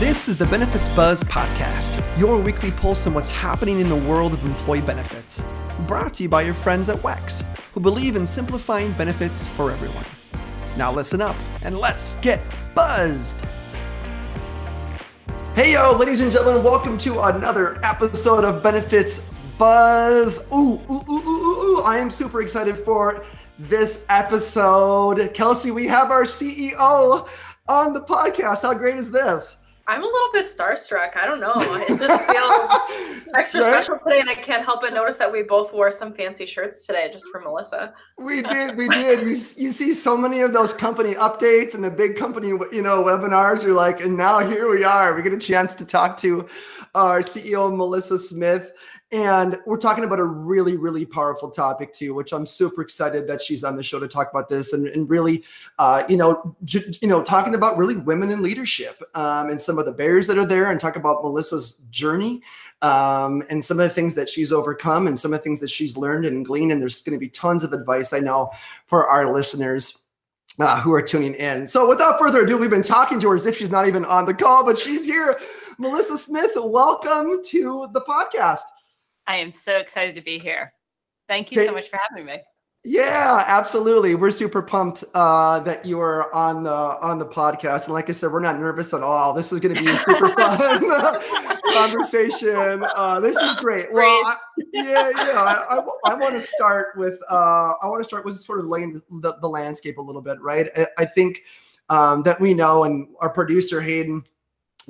This 0.00 0.28
is 0.28 0.38
the 0.38 0.46
Benefits 0.46 0.88
Buzz 0.88 1.22
Podcast, 1.24 2.18
your 2.18 2.40
weekly 2.40 2.70
pulse 2.70 3.06
on 3.06 3.12
what's 3.12 3.30
happening 3.30 3.80
in 3.80 3.90
the 3.90 3.96
world 3.96 4.32
of 4.32 4.42
employee 4.46 4.80
benefits. 4.80 5.44
Brought 5.86 6.14
to 6.14 6.22
you 6.22 6.28
by 6.30 6.40
your 6.40 6.54
friends 6.54 6.88
at 6.88 6.96
WEX, 7.02 7.42
who 7.74 7.80
believe 7.80 8.16
in 8.16 8.26
simplifying 8.26 8.92
benefits 8.92 9.46
for 9.46 9.70
everyone. 9.70 10.06
Now 10.78 10.90
listen 10.90 11.20
up 11.20 11.36
and 11.60 11.76
let's 11.76 12.14
get 12.22 12.40
buzzed. 12.74 13.44
Hey 15.54 15.74
yo, 15.74 15.94
ladies 15.98 16.22
and 16.22 16.32
gentlemen, 16.32 16.64
welcome 16.64 16.96
to 16.96 17.20
another 17.20 17.78
episode 17.84 18.42
of 18.42 18.62
Benefits 18.62 19.30
Buzz. 19.58 20.50
Ooh, 20.50 20.80
ooh, 20.90 21.04
ooh, 21.10 21.28
ooh, 21.28 21.62
ooh, 21.62 21.82
I 21.82 21.98
am 21.98 22.10
super 22.10 22.40
excited 22.40 22.78
for 22.78 23.22
this 23.58 24.06
episode. 24.08 25.34
Kelsey, 25.34 25.70
we 25.70 25.86
have 25.88 26.10
our 26.10 26.22
CEO 26.22 27.28
on 27.68 27.92
the 27.92 28.00
podcast. 28.00 28.62
How 28.62 28.72
great 28.72 28.96
is 28.96 29.10
this? 29.10 29.58
I'm 29.86 30.02
a 30.02 30.06
little 30.06 30.32
bit 30.32 30.46
starstruck. 30.46 31.16
I 31.16 31.26
don't 31.26 31.40
know. 31.40 31.54
It 31.90 31.98
just 31.98 32.24
feels 32.30 33.28
extra 33.34 33.60
right? 33.60 33.68
special 33.68 33.98
today, 33.98 34.20
and 34.20 34.28
I 34.28 34.34
can't 34.34 34.64
help 34.64 34.82
but 34.82 34.92
notice 34.92 35.16
that 35.16 35.30
we 35.30 35.42
both 35.42 35.72
wore 35.72 35.90
some 35.90 36.12
fancy 36.12 36.46
shirts 36.46 36.86
today 36.86 37.08
just 37.12 37.26
for 37.32 37.40
Melissa. 37.40 37.94
We 38.18 38.42
did, 38.54 38.76
we 38.76 38.88
did. 38.88 39.22
You 39.22 39.30
you 39.30 39.70
see 39.72 39.92
so 39.92 40.16
many 40.16 40.40
of 40.40 40.52
those 40.52 40.72
company 40.72 41.14
updates 41.14 41.74
and 41.74 41.82
the 41.82 41.90
big 41.90 42.16
company 42.16 42.48
you 42.48 42.82
know 42.82 43.02
webinars. 43.02 43.62
You're 43.62 43.74
like, 43.74 44.00
and 44.00 44.16
now 44.16 44.38
here 44.40 44.70
we 44.70 44.84
are. 44.84 45.14
We 45.14 45.22
get 45.22 45.32
a 45.32 45.38
chance 45.38 45.74
to 45.76 45.84
talk 45.84 46.16
to 46.18 46.48
our 46.94 47.20
CEO 47.20 47.74
Melissa 47.74 48.18
Smith, 48.18 48.72
and 49.12 49.58
we're 49.66 49.76
talking 49.76 50.04
about 50.04 50.20
a 50.20 50.24
really, 50.24 50.76
really 50.76 51.04
powerful 51.04 51.50
topic 51.50 51.92
too, 51.92 52.14
which 52.14 52.32
I'm 52.32 52.46
super 52.46 52.80
excited 52.80 53.26
that 53.26 53.42
she's 53.42 53.64
on 53.64 53.74
the 53.74 53.82
show 53.82 53.98
to 53.98 54.06
talk 54.06 54.30
about 54.30 54.48
this 54.48 54.72
and, 54.72 54.86
and 54.86 55.10
really, 55.10 55.42
uh, 55.80 56.04
you 56.08 56.16
know, 56.16 56.54
j- 56.64 56.92
you 57.02 57.08
know, 57.08 57.20
talking 57.20 57.56
about 57.56 57.76
really 57.76 57.96
women 57.96 58.30
in 58.30 58.40
leadership 58.40 59.02
um, 59.14 59.48
and 59.48 59.60
some 59.70 59.78
of 59.78 59.86
the 59.86 59.92
barriers 59.92 60.26
that 60.26 60.36
are 60.36 60.44
there, 60.44 60.72
and 60.72 60.80
talk 60.80 60.96
about 60.96 61.22
Melissa's 61.22 61.82
journey 61.90 62.42
um, 62.82 63.44
and 63.50 63.64
some 63.64 63.78
of 63.78 63.88
the 63.88 63.94
things 63.94 64.14
that 64.16 64.28
she's 64.28 64.52
overcome 64.52 65.06
and 65.06 65.16
some 65.16 65.32
of 65.32 65.38
the 65.38 65.44
things 65.44 65.60
that 65.60 65.70
she's 65.70 65.96
learned 65.96 66.26
and 66.26 66.44
gleaned. 66.44 66.72
And 66.72 66.82
there's 66.82 67.02
going 67.02 67.14
to 67.16 67.20
be 67.20 67.28
tons 67.28 67.62
of 67.62 67.72
advice 67.72 68.12
I 68.12 68.18
know 68.18 68.50
for 68.86 69.06
our 69.06 69.32
listeners. 69.32 69.96
Uh, 70.58 70.78
who 70.78 70.92
are 70.92 71.00
tuning 71.00 71.32
in. 71.34 71.66
So, 71.66 71.88
without 71.88 72.18
further 72.18 72.42
ado, 72.42 72.58
we've 72.58 72.68
been 72.68 72.82
talking 72.82 73.18
to 73.20 73.28
her 73.30 73.34
as 73.34 73.46
if 73.46 73.56
she's 73.56 73.70
not 73.70 73.86
even 73.86 74.04
on 74.04 74.26
the 74.26 74.34
call, 74.34 74.62
but 74.62 74.76
she's 74.76 75.06
here. 75.06 75.40
Melissa 75.78 76.18
Smith, 76.18 76.50
welcome 76.56 77.40
to 77.44 77.88
the 77.92 78.02
podcast. 78.02 78.64
I 79.26 79.36
am 79.36 79.52
so 79.52 79.76
excited 79.76 80.16
to 80.16 80.20
be 80.20 80.38
here. 80.38 80.74
Thank 81.28 81.50
you 81.50 81.64
so 81.64 81.72
much 81.72 81.88
for 81.88 81.98
having 82.10 82.26
me. 82.26 82.40
Yeah, 82.82 83.44
absolutely. 83.46 84.14
We're 84.14 84.30
super 84.30 84.62
pumped 84.62 85.04
uh, 85.12 85.60
that 85.60 85.84
you 85.84 86.00
are 86.00 86.34
on 86.34 86.62
the 86.62 86.72
on 86.72 87.18
the 87.18 87.26
podcast, 87.26 87.84
and 87.84 87.92
like 87.92 88.08
I 88.08 88.12
said, 88.12 88.32
we're 88.32 88.40
not 88.40 88.58
nervous 88.58 88.94
at 88.94 89.02
all. 89.02 89.34
This 89.34 89.52
is 89.52 89.60
going 89.60 89.74
to 89.74 89.82
be 89.82 89.90
a 89.90 89.96
super 89.98 90.28
fun 90.34 91.60
conversation. 91.74 92.82
Uh, 92.94 93.20
this 93.20 93.36
is 93.36 93.54
great. 93.56 93.92
Well, 93.92 94.06
I, 94.06 94.36
yeah, 94.72 95.10
yeah. 95.10 95.66
I, 95.68 95.76
I, 95.76 96.12
I 96.12 96.14
want 96.14 96.32
to 96.32 96.40
start 96.40 96.96
with 96.96 97.18
uh, 97.30 97.74
I 97.82 97.86
want 97.86 98.00
to 98.00 98.08
start 98.08 98.24
with 98.24 98.38
sort 98.38 98.60
of 98.60 98.66
laying 98.66 98.94
the, 98.94 99.36
the 99.42 99.48
landscape 99.48 99.98
a 99.98 100.02
little 100.02 100.22
bit, 100.22 100.40
right? 100.40 100.70
I, 100.74 100.86
I 100.96 101.04
think 101.04 101.42
um, 101.90 102.22
that 102.22 102.40
we 102.40 102.54
know, 102.54 102.84
and 102.84 103.08
our 103.20 103.28
producer 103.28 103.82
Hayden 103.82 104.24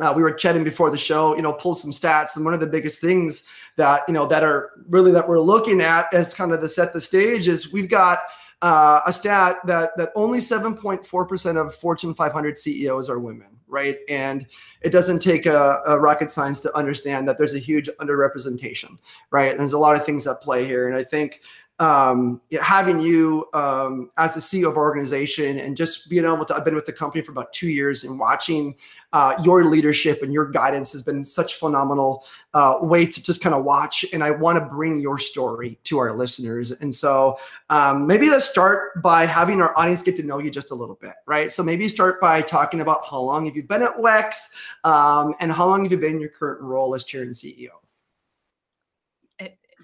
uh, 0.01 0.13
we 0.15 0.23
were 0.23 0.33
chatting 0.33 0.65
before 0.65 0.91
the 0.91 0.99
show, 0.99 1.37
you 1.37 1.43
know, 1.43 1.53
pull 1.53 1.75
some 1.75 1.91
stats. 1.91 2.37
And 2.37 2.45
one 2.45 2.55
of 2.55 2.61
the 2.61 2.67
biggest 2.67 3.01
things 3.01 3.45
that, 3.77 4.03
you 4.09 4.15
know, 4.15 4.27
that 4.27 4.43
are 4.43 4.73
really 4.89 5.13
that 5.13 5.29
we're 5.29 5.41
looking 5.41 5.81
at 5.81 6.13
as 6.13 6.35
kind 6.35 6.53
of 6.53 6.61
to 6.61 6.69
set 6.69 6.93
the 6.93 7.01
stage 7.01 7.49
is 7.49 7.73
we've 7.73 7.89
got 7.89 8.19
uh, 8.63 9.01
a 9.07 9.13
stat 9.13 9.57
that 9.65 9.97
that 9.97 10.13
only 10.15 10.39
7.4% 10.39 11.57
of 11.57 11.75
Fortune 11.75 12.15
500 12.15 12.59
CEOs 12.59 13.09
are 13.09 13.19
women, 13.19 13.49
right? 13.67 13.99
And 14.09 14.47
it 14.83 14.91
doesn't 14.91 15.21
take 15.21 15.47
a, 15.47 15.81
a, 15.87 15.99
rocket 15.99 16.31
science 16.31 16.61
to 16.61 16.77
understand 16.77 17.27
that 17.29 17.39
there's 17.39 17.55
a 17.55 17.59
huge 17.59 17.89
underrepresentation, 18.01 18.99
right? 19.31 19.51
And 19.51 19.61
there's 19.61 19.73
a 19.73 19.79
lot 19.79 19.97
of 19.97 20.05
things 20.05 20.27
at 20.27 20.43
play 20.43 20.67
here. 20.67 20.89
And 20.89 20.97
I 20.97 21.05
think 21.05 21.41
um, 21.81 22.43
having 22.61 23.01
you 23.01 23.47
um, 23.55 24.11
as 24.19 24.35
the 24.35 24.41
CEO 24.41 24.69
of 24.69 24.77
organization 24.77 25.59
and 25.59 25.75
just 25.75 26.11
being 26.11 26.27
able 26.27 26.45
to, 26.45 26.55
I've 26.55 26.65
been 26.65 26.75
with 26.75 26.85
the 26.85 26.93
company 26.93 27.23
for 27.23 27.33
about 27.33 27.55
two 27.55 27.71
years 27.71 28.05
and 28.05 28.19
watching 28.19 28.75
uh, 29.13 29.41
your 29.45 29.65
leadership 29.65 30.23
and 30.23 30.33
your 30.33 30.47
guidance 30.47 30.93
has 30.93 31.03
been 31.03 31.25
such 31.25 31.55
phenomenal 31.55 32.25
uh, 32.55 32.79
way 32.81 33.07
to 33.07 33.23
just 33.23 33.43
kind 33.43 33.55
of 33.55 33.65
watch. 33.65 34.05
And 34.13 34.23
I 34.23 34.31
want 34.31 34.59
to 34.59 34.65
bring 34.65 34.99
your 34.99 35.19
story 35.19 35.79
to 35.85 35.99
our 35.99 36.15
listeners. 36.17 36.73
And 36.73 36.95
so 36.95 37.39
um, 37.71 38.07
maybe 38.07 38.31
let's 38.31 38.49
start 38.49 39.03
by 39.03 39.27
having 39.27 39.61
our 39.61 39.77
audience 39.79 40.03
get 40.03 40.17
to 40.17 40.23
know 40.23 40.39
you 40.39 40.51
just 40.51 40.71
a 40.71 40.75
little 40.75 40.97
bit, 40.97 41.15
right? 41.27 41.51
So 41.51 41.63
maybe 41.63 41.89
start 41.89 42.21
by 42.21 42.43
talking 42.43 42.81
about 42.81 43.05
how 43.09 43.21
long 43.21 43.47
have 43.47 43.57
you 43.57 43.63
been 43.63 43.83
at 43.83 43.97
WEX 43.97 44.51
um, 44.85 45.35
and 45.41 45.51
how 45.51 45.67
long 45.67 45.83
have 45.85 45.93
you 45.93 45.99
been 45.99 46.15
in 46.15 46.21
your 46.21 46.31
current 46.31 46.61
role 46.61 46.95
as 46.95 47.05
chair 47.05 47.23
and 47.23 47.33
CEO? 47.33 47.71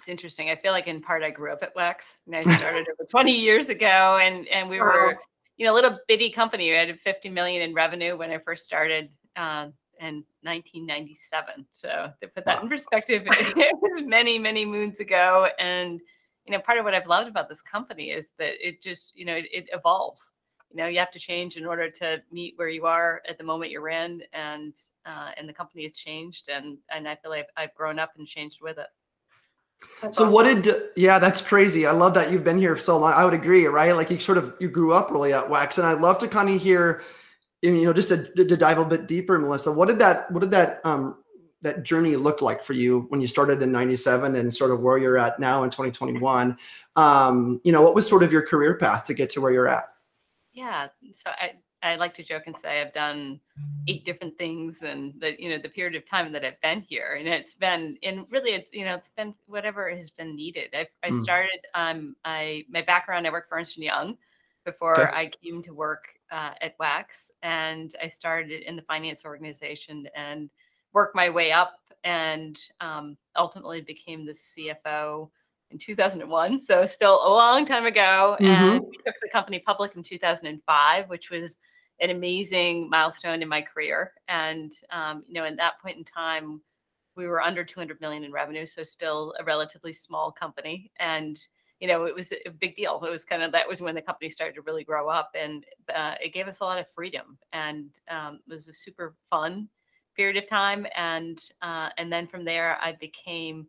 it's 0.07 0.09
interesting. 0.09 0.51
I 0.51 0.57
feel 0.57 0.73
like 0.73 0.87
in 0.87 1.01
part 1.01 1.23
I 1.23 1.31
grew 1.31 1.53
up 1.53 1.63
at 1.63 1.75
WEX 1.75 1.97
and 2.27 2.37
I 2.37 2.41
started 2.41 2.87
over 2.93 3.09
20 3.11 3.35
years 3.35 3.71
ago 3.71 4.19
and 4.23 4.47
and 4.49 4.69
we 4.69 4.79
were 4.81 5.19
you 5.57 5.67
know 5.67 5.73
a 5.73 5.77
little 5.77 5.99
bitty 6.09 6.31
company. 6.31 6.71
We 6.71 6.77
had 6.77 6.99
50 7.01 7.31
million 7.31 7.63
in 7.63 7.75
revenue 7.75 8.17
when 8.17 8.31
I 8.31 8.39
first 8.39 8.65
started 8.65 9.11
uh, 9.37 9.69
in 10.01 10.25
1997. 10.43 11.67
So 11.73 12.11
to 12.21 12.29
put 12.29 12.45
that 12.45 12.63
in 12.63 12.69
perspective, 12.69 13.23
it 13.27 13.77
was 13.81 14.05
many 14.07 14.39
many 14.39 14.65
moons 14.65 15.01
ago. 15.01 15.49
And 15.59 16.01
you 16.45 16.53
know 16.53 16.61
part 16.61 16.79
of 16.79 16.85
what 16.85 16.95
I've 16.95 17.07
loved 17.07 17.29
about 17.29 17.49
this 17.49 17.63
company 17.63 18.11
is 18.11 18.27
that 18.39 18.53
it 18.67 18.83
just 18.83 19.17
you 19.17 19.25
know 19.25 19.37
it, 19.37 19.47
it 19.53 19.69
evolves. 19.73 20.31
You 20.71 20.79
know 20.79 20.87
you 20.87 20.99
have 20.99 21.13
to 21.13 21.19
change 21.19 21.57
in 21.57 21.65
order 21.65 21.91
to 21.91 22.23
meet 22.31 22.55
where 22.57 22.69
you 22.69 22.87
are 22.87 23.23
at 23.29 23.39
the 23.39 23.45
moment 23.45 23.71
you're 23.71 23.89
in, 23.89 24.23
and 24.33 24.75
uh, 25.07 25.31
and 25.37 25.49
the 25.49 25.55
company 25.55 25.85
has 25.85 25.93
changed, 25.93 26.49
and 26.49 26.77
and 26.95 27.09
I 27.09 27.17
feel 27.17 27.31
like 27.31 27.49
I've 27.57 27.75
grown 27.75 27.99
up 27.99 28.13
and 28.19 28.27
changed 28.27 28.61
with 28.61 28.79
it. 28.79 28.89
That's 30.03 30.19
so 30.19 30.25
awesome. 30.25 30.35
what 30.35 30.63
did 30.63 30.91
yeah 30.97 31.19
that's 31.19 31.41
crazy. 31.41 31.87
I 31.87 31.93
love 31.93 32.15
that 32.15 32.31
you've 32.31 32.45
been 32.45 32.59
here 32.59 32.77
for 32.77 32.83
so 32.83 32.99
long. 32.99 33.13
I 33.13 33.25
would 33.25 33.35
agree 33.35 33.67
right? 33.67 33.95
Like 33.95 34.11
you 34.11 34.19
sort 34.19 34.39
of 34.39 34.55
you 34.61 34.69
grew 34.69 34.93
up 34.93 35.11
really 35.11 35.33
at 35.33 35.45
WEX 35.45 35.79
and 35.79 35.87
i'd 35.87 36.01
love 36.01 36.19
to 36.19 36.29
kind 36.29 36.49
of 36.51 36.61
hear 36.61 37.03
you 37.63 37.85
know 37.85 37.93
just 37.93 38.09
to, 38.09 38.25
to 38.35 38.57
dive 38.57 38.79
a 38.79 38.85
bit 38.85 39.07
deeper 39.07 39.39
melissa 39.39 39.73
what 39.73 39.89
did 39.89 39.99
that 39.99 40.31
what 40.31 40.41
did 40.41 40.51
that 40.51 40.81
um 40.85 41.17
that 41.63 41.83
journey 41.83 42.15
look 42.15 42.43
like 42.43 42.63
for 42.63 42.75
you 42.75 43.07
when 43.09 43.21
you 43.21 43.27
started 43.27 43.63
in 43.63 43.73
97 43.73 44.37
and 44.37 44.53
sort 44.53 44.71
of 44.71 44.81
where 44.81 44.99
you're 44.99 45.19
at 45.19 45.41
now 45.41 45.65
in 45.65 45.71
2021 45.71 46.57
um 46.97 47.61
you 47.65 47.73
know 47.73 47.83
what 47.83 47.95
was 47.95 48.09
sort 48.09 48.23
of 48.23 48.33
your 48.33 48.43
career 48.43 48.77
path 48.77 49.05
to 49.05 49.15
get 49.15 49.31
to 49.31 49.41
where 49.41 49.53
you're 49.53 49.69
at? 49.69 49.85
Yeah 50.53 50.89
so 51.15 51.31
i 51.31 51.53
I 51.83 51.97
like 51.97 52.15
to 52.15 52.25
joke 52.25 52.45
and 52.47 52.57
say 52.61 52.81
I've 52.81 52.95
done 52.95 53.41
eight 53.87 54.05
different 54.05 54.37
things 54.39 54.79
and 54.83 55.15
the 55.21 55.41
you 55.41 55.51
know 55.51 55.59
the 55.59 55.69
period 55.69 55.95
of 55.95 56.09
time 56.09 56.33
that 56.33 56.45
I've 56.45 56.61
been 56.61 56.81
here 56.81 57.17
and 57.19 57.29
it's 57.29 57.55
been 57.55 57.97
and 58.03 58.27
really 58.31 58.53
it's 58.53 58.69
you 58.73 58.85
know 58.85 58.95
it's 58.95 59.11
been 59.11 59.35
whatever 59.47 59.89
has 59.95 60.11
been 60.11 60.35
needed. 60.35 60.71
I, 60.75 60.87
I 61.05 61.11
mm. 61.11 61.23
started 61.23 61.61
um 61.75 62.17
I 62.25 62.65
my 62.69 62.83
background 62.83 63.27
I 63.27 63.31
worked 63.31 63.49
for 63.49 63.59
Ernst 63.59 63.77
Young 63.79 64.17
before 64.65 65.01
okay. 65.01 65.11
I 65.13 65.31
came 65.43 65.63
to 65.63 65.73
work 65.73 66.09
uh, 66.31 66.51
at 66.61 66.77
WEX 66.79 67.31
and 67.43 67.95
I 68.03 68.09
started 68.09 68.63
in 68.63 68.77
the 68.77 68.83
finance 68.83 69.25
organization 69.25 70.09
and 70.15 70.51
worked 70.93 71.15
my 71.15 71.31
way 71.31 71.53
up 71.53 71.79
and 72.05 72.59
um, 72.81 73.17
ultimately 73.37 73.81
became 73.81 74.27
the 74.27 74.33
CFO 74.33 75.31
in 75.71 75.79
2001 75.79 76.61
so 76.61 76.85
still 76.87 77.27
a 77.27 77.31
long 77.31 77.67
time 77.67 77.87
ago 77.87 78.37
mm-hmm. 78.41 78.45
and 78.47 78.81
we 78.81 78.97
took 79.05 79.15
the 79.21 79.29
company 79.33 79.59
public 79.59 79.97
in 79.97 80.03
2005 80.03 81.09
which 81.09 81.31
was 81.31 81.59
an 82.01 82.11
amazing 82.11 82.89
milestone 82.91 83.43
in 83.43 83.49
my 83.49 83.63
career. 83.63 84.13
And 84.29 84.73
um, 84.91 85.25
you 85.29 85.35
know, 85.35 85.45
in 85.45 85.57
that 85.57 85.81
point 85.81 85.97
in 85.97 86.05
time, 86.05 86.61
we 87.17 87.27
were 87.27 87.41
under 87.41 87.65
200 87.65 88.01
million 88.01 88.25
in 88.25 88.33
revenue, 88.33 88.67
so 88.67 88.83
still 88.83 89.35
a 89.41 89.45
relatively 89.45 89.93
small 89.93 90.31
company. 90.31 90.91
And 90.99 91.41
you 91.81 91.89
know, 91.89 92.05
it 92.05 92.15
was 92.15 92.33
a 92.33 92.51
big 92.51 92.75
deal. 92.75 93.03
It 93.05 93.11
was 93.11 93.25
kind 93.25 93.43
of 93.43 93.53
that 93.53 93.69
was 93.69 93.83
when 93.83 93.95
the 93.95 94.03
company 94.03 94.31
started 94.31 94.55
to 94.55 94.63
really 94.63 94.85
grow 94.85 95.11
up, 95.11 95.31
and 95.35 95.65
uh, 95.95 96.15
it 96.23 96.33
gave 96.33 96.49
us 96.49 96.61
a 96.61 96.65
lot 96.65 96.79
of 96.79 96.87
freedom, 96.95 97.39
and 97.53 97.91
um, 98.11 98.41
it 98.49 98.53
was 98.53 98.69
a 98.69 98.73
super 98.73 99.15
fun 99.31 99.69
period 100.17 100.43
of 100.43 100.49
time. 100.49 100.87
And 100.97 101.39
uh, 101.61 101.91
and 101.99 102.11
then 102.11 102.27
from 102.29 102.45
there, 102.45 102.79
I 102.81 102.93
became 102.93 103.67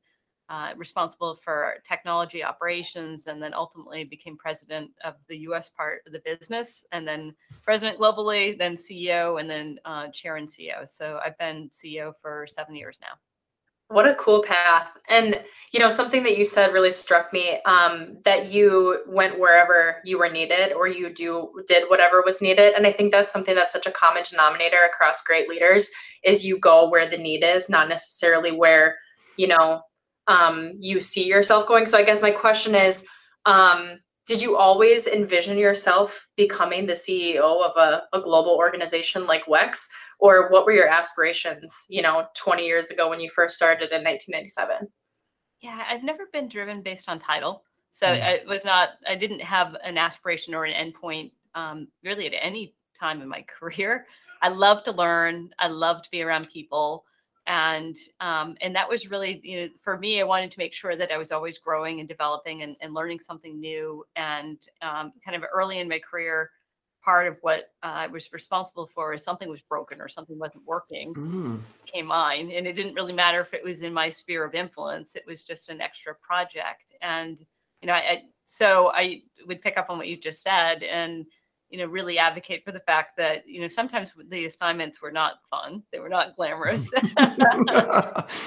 uh, 0.49 0.71
responsible 0.77 1.39
for 1.43 1.75
technology 1.87 2.43
operations 2.43 3.27
and 3.27 3.41
then 3.41 3.53
ultimately 3.53 4.03
became 4.03 4.37
president 4.37 4.91
of 5.03 5.15
the 5.27 5.37
US 5.39 5.69
part 5.69 6.01
of 6.05 6.13
the 6.13 6.21
business 6.25 6.85
and 6.91 7.07
then 7.07 7.33
president 7.63 7.99
globally, 7.99 8.57
then 8.57 8.75
CEO, 8.75 9.39
and 9.39 9.49
then 9.49 9.79
uh, 9.85 10.07
chair 10.09 10.37
and 10.37 10.47
CEO. 10.47 10.87
So 10.87 11.19
I've 11.23 11.37
been 11.37 11.69
CEO 11.69 12.13
for 12.21 12.47
seven 12.47 12.75
years 12.75 12.97
now. 13.01 13.17
What 13.89 14.05
a 14.05 14.15
cool 14.15 14.43
path. 14.43 14.91
And, 15.07 15.39
you 15.71 15.79
know, 15.79 15.89
something 15.89 16.23
that 16.23 16.37
you 16.37 16.43
said 16.43 16.73
really 16.73 16.91
struck 16.91 17.31
me 17.31 17.59
um, 17.65 18.17
that 18.25 18.51
you 18.51 19.01
went 19.07 19.39
wherever 19.39 20.01
you 20.03 20.19
were 20.19 20.29
needed 20.29 20.73
or 20.73 20.89
you 20.89 21.09
do 21.09 21.63
did 21.67 21.89
whatever 21.89 22.21
was 22.25 22.41
needed. 22.41 22.73
And 22.75 22.85
I 22.85 22.91
think 22.91 23.13
that's 23.13 23.31
something 23.31 23.55
that's 23.55 23.71
such 23.71 23.85
a 23.85 23.91
common 23.91 24.23
denominator 24.29 24.79
across 24.85 25.21
great 25.21 25.47
leaders 25.47 25.89
is 26.25 26.45
you 26.45 26.59
go 26.59 26.89
where 26.89 27.09
the 27.09 27.17
need 27.17 27.45
is, 27.45 27.69
not 27.69 27.87
necessarily 27.87 28.51
where, 28.51 28.97
you 29.37 29.47
know, 29.47 29.81
um, 30.27 30.73
you 30.79 30.99
see 30.99 31.25
yourself 31.25 31.67
going. 31.67 31.85
So 31.85 31.97
I 31.97 32.03
guess 32.03 32.21
my 32.21 32.31
question 32.31 32.75
is, 32.75 33.05
um, 33.45 33.99
did 34.25 34.41
you 34.41 34.57
always 34.57 35.07
envision 35.07 35.57
yourself 35.57 36.27
becoming 36.35 36.85
the 36.85 36.93
ceo 36.93 37.63
of 37.63 37.71
a, 37.77 38.03
a 38.13 38.21
global 38.21 38.51
organization 38.51 39.25
like 39.25 39.45
wex? 39.45 39.85
Or 40.19 40.49
what 40.49 40.65
were 40.65 40.73
your 40.73 40.87
aspirations 40.87 41.85
you 41.89 42.01
know 42.01 42.25
20 42.35 42.65
years 42.65 42.89
ago 42.91 43.09
when 43.09 43.19
you 43.19 43.29
first 43.29 43.55
started 43.55 43.91
in 43.91 44.03
1997 44.03 44.87
yeah 45.61 45.83
i've 45.87 46.03
never 46.03 46.23
been 46.33 46.49
driven 46.49 46.81
based 46.81 47.07
on 47.07 47.19
title. 47.19 47.63
So 47.91 48.07
mm. 48.07 48.21
i 48.21 48.41
was 48.47 48.65
not 48.65 48.89
i 49.07 49.15
didn't 49.15 49.41
have 49.41 49.77
an 49.83 49.97
aspiration 49.97 50.53
or 50.53 50.65
an 50.65 50.73
endpoint 50.73 51.31
um, 51.55 51.87
really 52.03 52.27
at 52.27 52.33
any 52.41 52.73
time 52.99 53.21
in 53.21 53.27
my 53.27 53.43
career. 53.59 54.07
I 54.41 54.49
love 54.49 54.83
to 54.83 54.91
learn. 54.91 55.49
I 55.59 55.67
love 55.67 56.03
to 56.03 56.09
be 56.11 56.21
around 56.21 56.49
people 56.53 57.05
and 57.47 57.97
um, 58.19 58.55
and 58.61 58.75
that 58.75 58.87
was 58.87 59.09
really 59.09 59.39
you 59.43 59.61
know 59.61 59.69
for 59.81 59.97
me 59.97 60.19
i 60.19 60.23
wanted 60.23 60.51
to 60.51 60.59
make 60.59 60.73
sure 60.73 60.95
that 60.95 61.11
i 61.11 61.17
was 61.17 61.31
always 61.31 61.57
growing 61.57 61.99
and 61.99 62.07
developing 62.07 62.61
and, 62.61 62.75
and 62.81 62.93
learning 62.93 63.19
something 63.19 63.59
new 63.59 64.05
and 64.15 64.57
um, 64.81 65.13
kind 65.23 65.35
of 65.35 65.43
early 65.53 65.79
in 65.79 65.89
my 65.89 65.99
career 65.99 66.51
part 67.03 67.25
of 67.25 67.37
what 67.41 67.71
uh, 67.83 67.87
i 67.87 68.07
was 68.07 68.31
responsible 68.33 68.89
for 68.93 69.13
is 69.13 69.23
something 69.23 69.49
was 69.49 69.61
broken 69.61 70.01
or 70.01 70.09
something 70.09 70.37
wasn't 70.37 70.63
working 70.65 71.13
mm. 71.13 71.59
came 71.85 72.07
mine 72.07 72.51
and 72.51 72.67
it 72.67 72.73
didn't 72.73 72.95
really 72.95 73.13
matter 73.13 73.39
if 73.39 73.53
it 73.53 73.63
was 73.63 73.81
in 73.81 73.93
my 73.93 74.09
sphere 74.09 74.43
of 74.43 74.53
influence 74.53 75.15
it 75.15 75.23
was 75.25 75.43
just 75.43 75.69
an 75.69 75.79
extra 75.79 76.13
project 76.15 76.93
and 77.01 77.37
you 77.81 77.87
know 77.87 77.93
I, 77.93 77.97
I 77.97 78.21
so 78.45 78.91
i 78.93 79.21
would 79.47 79.61
pick 79.61 79.77
up 79.77 79.89
on 79.89 79.97
what 79.97 80.07
you 80.07 80.17
just 80.17 80.41
said 80.41 80.83
and 80.83 81.25
you 81.69 81.77
know 81.77 81.85
really 81.85 82.17
advocate 82.17 82.63
for 82.63 82.71
the 82.71 82.79
fact 82.81 83.17
that 83.17 83.47
you 83.47 83.61
know 83.61 83.67
sometimes 83.67 84.13
the 84.29 84.45
assignments 84.45 85.01
were 85.01 85.11
not 85.11 85.35
fun 85.49 85.83
they 85.91 85.99
were 85.99 86.09
not 86.09 86.35
glamorous. 86.35 86.89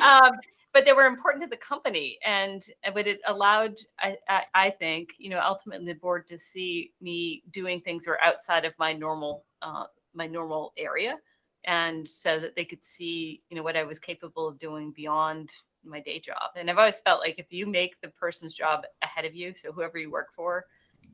Um, 0.03 0.33
but 0.73 0.85
they 0.85 0.93
were 0.93 1.07
important 1.07 1.43
to 1.43 1.49
the 1.49 1.57
company 1.57 2.19
and 2.25 2.65
but 2.95 3.07
it 3.07 3.21
allowed 3.27 3.77
I, 3.99 4.17
I, 4.29 4.43
I 4.55 4.71
think 4.71 5.11
you 5.19 5.31
know 5.31 5.41
ultimately 5.41 5.87
the 5.87 5.99
board 5.99 6.29
to 6.29 6.39
see 6.39 6.93
me 7.01 7.43
doing 7.53 7.81
things 7.81 8.05
that 8.05 8.11
were 8.11 8.27
outside 8.27 8.65
of 8.65 8.73
my 8.79 8.93
normal 8.93 9.45
uh, 9.63 9.85
my 10.15 10.27
normal 10.27 10.73
area 10.77 11.17
and 11.65 12.09
so 12.09 12.39
that 12.41 12.57
they 12.57 12.65
could 12.65 12.83
see 12.83 13.43
you 13.51 13.57
know 13.57 13.63
what 13.63 13.77
i 13.77 13.85
was 13.85 13.99
capable 13.99 14.49
of 14.49 14.59
doing 14.59 14.93
beyond 14.93 15.51
my 15.85 16.01
day 16.01 16.21
job. 16.21 16.51
And 16.57 16.71
i've 16.71 16.79
always 16.79 17.01
felt 17.01 17.21
like 17.21 17.39
if 17.39 17.53
you 17.53 17.67
make 17.67 18.01
the 18.01 18.09
person's 18.09 18.55
job 18.55 18.85
ahead 19.03 19.25
of 19.25 19.35
you 19.35 19.55
so 19.55 19.73
whoever 19.73 19.99
you 19.99 20.11
work 20.11 20.29
for 20.35 20.65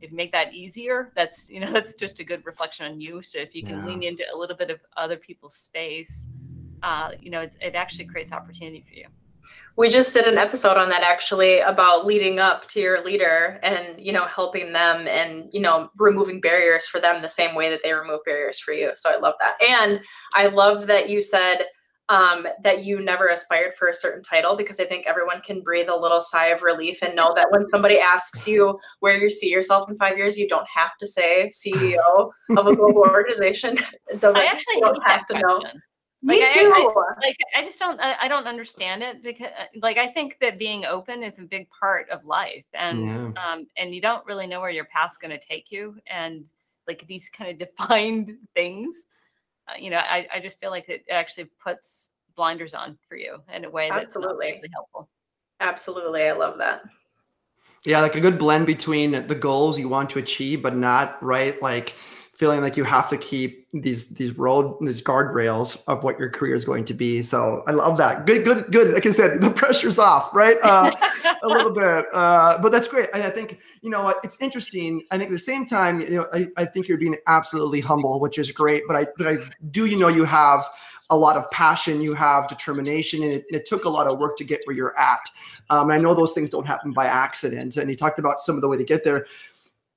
if 0.00 0.10
you 0.10 0.16
make 0.16 0.32
that 0.32 0.54
easier, 0.54 1.12
that's 1.14 1.48
you 1.48 1.60
know 1.60 1.72
that's 1.76 1.94
just 1.94 2.20
a 2.20 2.24
good 2.24 2.44
reflection 2.44 2.86
on 2.86 3.00
you. 3.00 3.22
So 3.22 3.38
if 3.38 3.54
you 3.54 3.62
can 3.62 3.78
yeah. 3.78 3.86
lean 3.86 4.02
into 4.02 4.24
a 4.32 4.36
little 4.36 4.56
bit 4.56 4.70
of 4.70 4.80
other 4.96 5.16
people's 5.16 5.54
space, 5.54 6.28
uh, 6.82 7.10
you 7.20 7.30
know, 7.30 7.40
it, 7.40 7.56
it 7.60 7.74
actually 7.74 8.06
creates 8.06 8.32
opportunity 8.32 8.84
for 8.86 8.94
you. 8.94 9.06
We 9.76 9.90
just 9.90 10.14
did 10.14 10.26
an 10.26 10.38
episode 10.38 10.76
on 10.76 10.88
that 10.88 11.02
actually 11.02 11.60
about 11.60 12.06
leading 12.06 12.40
up 12.40 12.66
to 12.68 12.80
your 12.80 13.04
leader 13.04 13.60
and 13.62 14.00
you 14.00 14.12
know 14.12 14.24
helping 14.24 14.72
them 14.72 15.06
and 15.06 15.48
you 15.52 15.60
know 15.60 15.90
removing 15.98 16.40
barriers 16.40 16.86
for 16.86 17.00
them 17.00 17.20
the 17.20 17.28
same 17.28 17.54
way 17.54 17.70
that 17.70 17.80
they 17.84 17.92
remove 17.92 18.20
barriers 18.24 18.58
for 18.58 18.72
you. 18.72 18.92
So 18.96 19.10
I 19.10 19.18
love 19.18 19.34
that. 19.40 19.56
And 19.68 20.00
I 20.34 20.48
love 20.48 20.86
that 20.86 21.08
you 21.08 21.20
said 21.20 21.66
um, 22.08 22.46
that 22.62 22.84
you 22.84 23.00
never 23.00 23.28
aspired 23.28 23.74
for 23.74 23.88
a 23.88 23.94
certain 23.94 24.22
title 24.22 24.56
because 24.56 24.78
I 24.78 24.84
think 24.84 25.06
everyone 25.06 25.40
can 25.40 25.60
breathe 25.60 25.88
a 25.88 25.96
little 25.96 26.20
sigh 26.20 26.46
of 26.48 26.62
relief 26.62 27.02
and 27.02 27.16
know 27.16 27.32
that 27.34 27.48
when 27.50 27.66
somebody 27.66 27.98
asks 27.98 28.46
you 28.46 28.78
where 29.00 29.16
you 29.16 29.28
see 29.28 29.50
yourself 29.50 29.90
in 29.90 29.96
five 29.96 30.16
years, 30.16 30.38
you 30.38 30.48
don't 30.48 30.68
have 30.72 30.96
to 30.98 31.06
say 31.06 31.50
CEO 31.52 32.30
of 32.56 32.66
a 32.66 32.76
global 32.76 33.02
organization. 33.10 33.76
It 34.08 34.20
doesn't. 34.20 34.40
I 34.40 34.44
actually 34.44 34.80
don't 34.80 35.02
have 35.04 35.26
to 35.26 35.34
question. 35.34 35.48
know. 35.48 35.62
Me 36.22 36.44
too. 36.46 36.72
I, 36.74 36.80
I, 36.80 37.26
like 37.26 37.36
I 37.54 37.64
just 37.64 37.78
don't. 37.78 38.00
I, 38.00 38.14
I, 38.22 38.28
don't 38.28 38.46
understand 38.46 39.02
it 39.02 39.22
because, 39.22 39.48
uh, 39.48 39.66
like, 39.80 39.98
I 39.98 40.08
think 40.08 40.38
that 40.40 40.58
being 40.58 40.84
open 40.84 41.22
is 41.22 41.38
a 41.38 41.42
big 41.42 41.68
part 41.68 42.08
of 42.08 42.24
life, 42.24 42.64
and 42.72 43.00
yeah. 43.00 43.18
um, 43.52 43.66
and 43.76 43.94
you 43.94 44.00
don't 44.00 44.24
really 44.26 44.46
know 44.46 44.60
where 44.60 44.70
your 44.70 44.86
path's 44.86 45.18
going 45.18 45.38
to 45.38 45.46
take 45.46 45.70
you, 45.70 45.94
and 46.10 46.44
like 46.88 47.04
these 47.06 47.28
kind 47.28 47.50
of 47.50 47.58
defined 47.58 48.36
things 48.54 49.04
Uh, 49.68 49.72
you 49.78 49.90
know, 49.90 49.98
I, 49.98 50.26
I 50.34 50.40
just 50.40 50.60
feel 50.60 50.70
like 50.70 50.88
it 50.88 51.04
actually 51.10 51.48
puts 51.62 52.10
blinders 52.36 52.74
on 52.74 52.98
for 53.08 53.16
you 53.16 53.38
in 53.52 53.64
a 53.64 53.70
way 53.70 53.90
that's 53.90 54.08
Absolutely. 54.08 54.46
really 54.46 54.70
helpful. 54.72 55.08
Absolutely. 55.60 56.24
I 56.24 56.32
love 56.32 56.58
that. 56.58 56.82
Yeah, 57.84 58.00
like 58.00 58.16
a 58.16 58.20
good 58.20 58.38
blend 58.38 58.66
between 58.66 59.26
the 59.26 59.34
goals 59.34 59.78
you 59.78 59.88
want 59.88 60.10
to 60.10 60.18
achieve, 60.18 60.62
but 60.62 60.76
not 60.76 61.22
right 61.22 61.60
like 61.62 61.90
feeling 62.32 62.60
like 62.60 62.76
you 62.76 62.84
have 62.84 63.08
to 63.08 63.16
keep 63.16 63.65
these 63.82 64.10
these 64.10 64.36
road 64.36 64.76
these 64.80 65.02
guardrails 65.02 65.82
of 65.88 66.04
what 66.04 66.18
your 66.18 66.30
career 66.30 66.54
is 66.54 66.64
going 66.64 66.84
to 66.84 66.94
be. 66.94 67.22
So 67.22 67.62
I 67.66 67.72
love 67.72 67.96
that. 67.98 68.26
Good, 68.26 68.44
good, 68.44 68.70
good. 68.70 68.94
Like 68.94 69.06
I 69.06 69.10
said, 69.10 69.40
the 69.40 69.50
pressure's 69.50 69.98
off, 69.98 70.34
right? 70.34 70.56
Uh, 70.62 70.92
a 71.42 71.48
little 71.48 71.70
bit, 71.74 72.06
uh, 72.12 72.58
but 72.58 72.72
that's 72.72 72.88
great. 72.88 73.08
I, 73.14 73.26
I 73.26 73.30
think 73.30 73.60
you 73.82 73.90
know 73.90 74.12
it's 74.22 74.40
interesting. 74.40 75.04
I 75.10 75.18
think 75.18 75.30
at 75.30 75.32
the 75.32 75.38
same 75.38 75.66
time, 75.66 76.00
you 76.00 76.10
know, 76.10 76.26
I, 76.32 76.48
I 76.56 76.64
think 76.64 76.88
you're 76.88 76.98
being 76.98 77.16
absolutely 77.26 77.80
humble, 77.80 78.20
which 78.20 78.38
is 78.38 78.50
great. 78.52 78.84
But 78.86 78.96
I, 78.96 79.06
but 79.16 79.26
I 79.26 79.38
do, 79.70 79.86
you 79.86 79.98
know, 79.98 80.08
you 80.08 80.24
have 80.24 80.64
a 81.10 81.16
lot 81.16 81.36
of 81.36 81.48
passion, 81.50 82.00
you 82.00 82.14
have 82.14 82.48
determination, 82.48 83.22
and 83.22 83.32
it, 83.32 83.44
it 83.48 83.66
took 83.66 83.84
a 83.84 83.88
lot 83.88 84.06
of 84.06 84.18
work 84.18 84.36
to 84.38 84.44
get 84.44 84.60
where 84.64 84.74
you're 84.74 84.98
at. 84.98 85.20
Um, 85.70 85.90
I 85.90 85.98
know 85.98 86.14
those 86.14 86.32
things 86.32 86.50
don't 86.50 86.66
happen 86.66 86.92
by 86.92 87.06
accident, 87.06 87.76
and 87.76 87.88
you 87.88 87.96
talked 87.96 88.18
about 88.18 88.40
some 88.40 88.56
of 88.56 88.62
the 88.62 88.68
way 88.68 88.76
to 88.76 88.84
get 88.84 89.04
there 89.04 89.26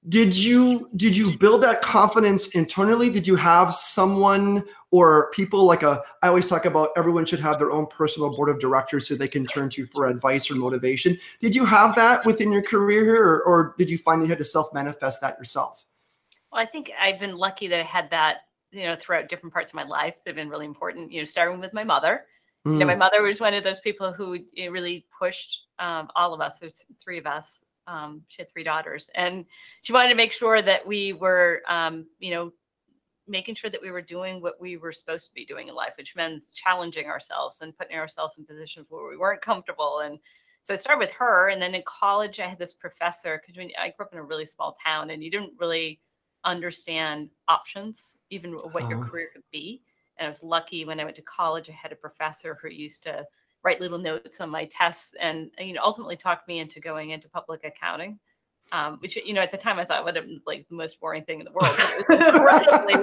did 0.07 0.34
you 0.34 0.90
did 0.96 1.16
you 1.16 1.38
build 1.38 1.62
that 1.62 1.81
confidence 1.81 2.48
internally 2.56 3.10
did 3.10 3.28
you 3.28 3.36
have 3.36 3.74
someone 3.74 4.63
or 4.92 5.30
people 5.31 5.66
like 5.66 5.84
a 5.84 6.01
i 6.24 6.28
always 6.30 6.48
talk 6.48 6.63
about 6.63 6.92
everyone 6.96 7.25
should 7.25 7.40
have 7.40 7.60
their 7.60 7.72
own 7.72 7.86
personal 7.88 8.34
board 8.34 8.50
of 8.50 8.60
directors 8.60 9.07
so 9.07 9.16
they 9.16 9.28
can 9.28 9.46
turn 9.46 9.69
to 9.69 9.86
for 9.86 10.07
advice 10.07 10.50
or 10.50 10.56
motivation 10.56 11.18
did 11.42 11.54
you 11.54 11.66
have 11.66 11.94
that 11.96 12.25
within 12.25 12.50
your 12.51 12.62
career 12.62 13.04
here 13.04 13.22
or, 13.22 13.44
or 13.44 13.75
did 13.78 13.90
you 13.90 13.98
find 13.98 14.22
you 14.22 14.28
had 14.30 14.38
to 14.38 14.46
self 14.46 14.74
manifest 14.74 15.19
that 15.19 15.38
yourself 15.38 15.84
well 16.54 16.62
i 16.62 16.66
think 16.66 16.90
i've 17.00 17.19
been 17.19 17.36
lucky 17.36 17.68
that 17.68 17.81
i 17.81 17.84
had 17.84 18.10
that 18.10 18.38
you 18.72 18.86
know 18.86 18.95
throughout 18.95 19.28
different 19.28 19.52
parts 19.52 19.72
of 19.72 19.75
my 19.75 19.84
life 19.84 20.16
that 20.24 20.31
have 20.31 20.38
been 20.38 20.50
really 20.50 20.66
important 20.66 21.12
you 21.12 21.19
know 21.19 21.25
starting 21.25 21.60
with 21.60 21.74
my 21.74 21.84
mother 21.84 22.24
mm. 22.66 22.72
you 22.72 22.80
know 22.80 22.86
my 22.86 22.95
mm. 22.95 23.00
mother 23.00 23.22
was 23.22 23.42
one 23.42 23.54
of 23.54 23.66
those 23.66 23.81
people 23.81 24.13
who 24.13 24.38
really 24.69 25.06
pushed 25.18 25.60
um, 25.78 26.07
all 26.16 26.34
of 26.34 26.40
us 26.40 26.60
there's 26.60 26.86
three 27.04 27.18
of 27.18 27.25
us 27.25 27.60
um, 27.90 28.22
she 28.28 28.42
had 28.42 28.52
three 28.52 28.64
daughters, 28.64 29.10
and 29.16 29.46
she 29.82 29.94
wanted 29.94 30.10
to 30.10 30.16
make 30.16 30.32
sure 30.32 30.62
that 30.62 30.86
we 30.86 31.14
were, 31.14 31.62
um, 31.68 32.06
you 32.20 32.32
know, 32.32 32.52
making 33.28 33.56
sure 33.56 33.70
that 33.70 33.82
we 33.82 33.92
were 33.92 34.02
doing 34.02 34.42
what 34.42 34.60
we 34.60 34.78
were 34.78 34.92
supposed 34.92 35.26
to 35.26 35.34
be 35.34 35.46
doing 35.46 35.68
in 35.68 35.76
life, 35.76 35.94
which 35.98 36.16
means 36.16 36.52
challenging 36.52 37.08
ourselves 37.08 37.62
and 37.62 37.78
putting 37.78 37.98
ourselves 37.98 38.38
in 38.38 38.46
positions 38.46 38.88
where 38.90 39.08
we 39.08 39.18
weren't 39.18 39.42
comfortable. 39.42 40.00
And 40.00 40.20
so 40.64 40.74
I 40.74 40.78
started 40.78 41.00
with 41.00 41.12
her, 41.12 41.50
and 41.50 41.62
then 41.62 41.76
in 41.76 41.84
college, 41.86 42.40
I 42.40 42.48
had 42.48 42.60
this 42.60 42.74
professor 42.74 43.42
because 43.42 43.60
I 43.80 43.90
grew 43.90 44.06
up 44.06 44.14
in 44.14 44.20
a 44.20 44.24
really 44.24 44.46
small 44.46 44.78
town, 44.84 45.10
and 45.10 45.24
you 45.24 45.32
didn't 45.32 45.54
really 45.60 46.00
understand 46.44 47.30
options, 47.48 48.18
even 48.30 48.54
what 48.54 48.88
your 48.90 49.00
uh-huh. 49.00 49.10
career 49.10 49.30
could 49.34 49.44
be. 49.52 49.81
And 50.18 50.26
I 50.26 50.30
was 50.30 50.44
lucky 50.44 50.86
when 50.86 51.00
I 51.00 51.06
went 51.06 51.16
to 51.16 51.22
college, 51.24 51.69
I 51.69 51.74
had 51.74 51.92
a 51.92 51.96
professor 51.96 52.58
who 52.62 52.69
used 52.69 53.04
to 53.04 53.26
write 53.63 53.81
little 53.81 53.97
notes 53.97 54.39
on 54.39 54.49
my 54.49 54.66
tests 54.66 55.13
and 55.19 55.51
you 55.59 55.73
know 55.73 55.81
ultimately 55.83 56.16
talked 56.16 56.47
me 56.47 56.59
into 56.59 56.80
going 56.80 57.09
into 57.09 57.28
public 57.30 57.63
accounting 57.63 58.19
um, 58.71 58.97
which 58.99 59.16
you 59.16 59.33
know 59.33 59.42
at 59.42 59.51
the 59.51 59.57
time 59.57 59.80
I 59.80 59.85
thought 59.85 60.06
would 60.06 60.16
have 60.16 60.25
been 60.25 60.42
like 60.45 60.68
the 60.69 60.75
most 60.75 60.99
boring 60.99 61.23
thing 61.23 61.39
in 61.39 61.45
the 61.45 61.51
world. 61.51 61.75
It 61.78 61.97
was 61.97 62.09
incredibly 62.35 62.94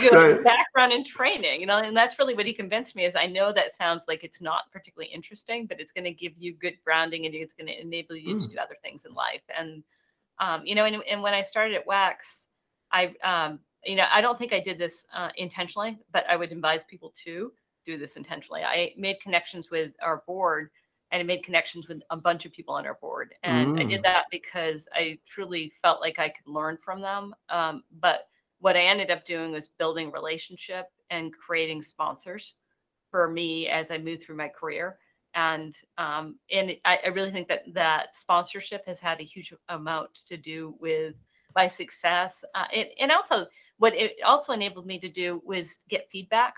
good 0.00 0.12
right. 0.12 0.44
background 0.44 0.92
and 0.92 1.04
training, 1.04 1.60
you 1.60 1.66
know, 1.66 1.78
and 1.78 1.96
that's 1.96 2.18
really 2.18 2.34
what 2.34 2.46
he 2.46 2.52
convinced 2.52 2.96
me 2.96 3.04
is 3.04 3.14
I 3.14 3.26
know 3.26 3.52
that 3.52 3.74
sounds 3.74 4.04
like 4.08 4.24
it's 4.24 4.40
not 4.40 4.70
particularly 4.72 5.12
interesting, 5.12 5.66
but 5.66 5.80
it's 5.80 5.92
going 5.92 6.04
to 6.04 6.12
give 6.12 6.38
you 6.38 6.54
good 6.54 6.74
grounding 6.84 7.26
and 7.26 7.34
it's 7.34 7.52
going 7.52 7.66
to 7.66 7.78
enable 7.78 8.16
you 8.16 8.36
mm. 8.36 8.40
to 8.40 8.48
do 8.48 8.58
other 8.58 8.76
things 8.82 9.04
in 9.04 9.14
life. 9.14 9.42
And 9.58 9.82
um, 10.38 10.64
you 10.64 10.74
know, 10.74 10.86
and, 10.86 11.02
and 11.08 11.22
when 11.22 11.34
I 11.34 11.42
started 11.42 11.74
at 11.76 11.86
WEX, 11.86 12.46
I 12.90 13.14
um, 13.22 13.60
you 13.84 13.96
know 13.96 14.06
I 14.10 14.20
don't 14.20 14.38
think 14.38 14.52
I 14.52 14.60
did 14.60 14.78
this 14.78 15.04
uh, 15.14 15.28
intentionally, 15.36 15.98
but 16.12 16.24
I 16.28 16.36
would 16.36 16.52
advise 16.52 16.84
people 16.84 17.12
to 17.24 17.52
do 17.84 17.98
this 17.98 18.16
intentionally. 18.16 18.62
I 18.62 18.94
made 18.96 19.20
connections 19.20 19.70
with 19.70 19.92
our 20.02 20.22
board 20.26 20.70
and 21.12 21.20
I 21.20 21.24
made 21.24 21.44
connections 21.44 21.88
with 21.88 22.02
a 22.10 22.16
bunch 22.16 22.46
of 22.46 22.52
people 22.52 22.74
on 22.74 22.86
our 22.86 22.94
board. 22.94 23.34
And 23.42 23.76
mm. 23.76 23.80
I 23.80 23.84
did 23.84 24.00
mm. 24.00 24.04
that 24.04 24.24
because 24.30 24.88
I 24.94 25.18
truly 25.28 25.72
felt 25.82 26.00
like 26.00 26.18
I 26.18 26.30
could 26.30 26.46
learn 26.46 26.78
from 26.82 27.02
them. 27.02 27.34
Um, 27.50 27.84
but 28.00 28.28
what 28.60 28.76
I 28.76 28.82
ended 28.82 29.10
up 29.10 29.26
doing 29.26 29.52
was 29.52 29.68
building 29.68 30.10
relationship 30.10 30.86
and 31.10 31.32
creating 31.32 31.82
sponsors 31.82 32.54
for 33.10 33.28
me 33.28 33.68
as 33.68 33.90
I 33.90 33.98
moved 33.98 34.22
through 34.22 34.36
my 34.36 34.48
career. 34.48 34.98
And 35.34 35.74
um, 35.98 36.36
and 36.50 36.72
I, 36.84 36.98
I 37.04 37.08
really 37.08 37.30
think 37.30 37.48
that 37.48 37.62
that 37.74 38.16
sponsorship 38.16 38.86
has 38.86 39.00
had 39.00 39.20
a 39.20 39.24
huge 39.24 39.52
amount 39.68 40.14
to 40.26 40.36
do 40.36 40.74
with 40.78 41.14
my 41.54 41.66
success. 41.66 42.44
Uh, 42.54 42.64
it, 42.72 42.94
and 43.00 43.10
also, 43.10 43.46
what 43.78 43.94
it 43.94 44.12
also 44.24 44.52
enabled 44.52 44.86
me 44.86 44.98
to 44.98 45.08
do 45.08 45.42
was 45.44 45.76
get 45.88 46.08
feedback 46.10 46.54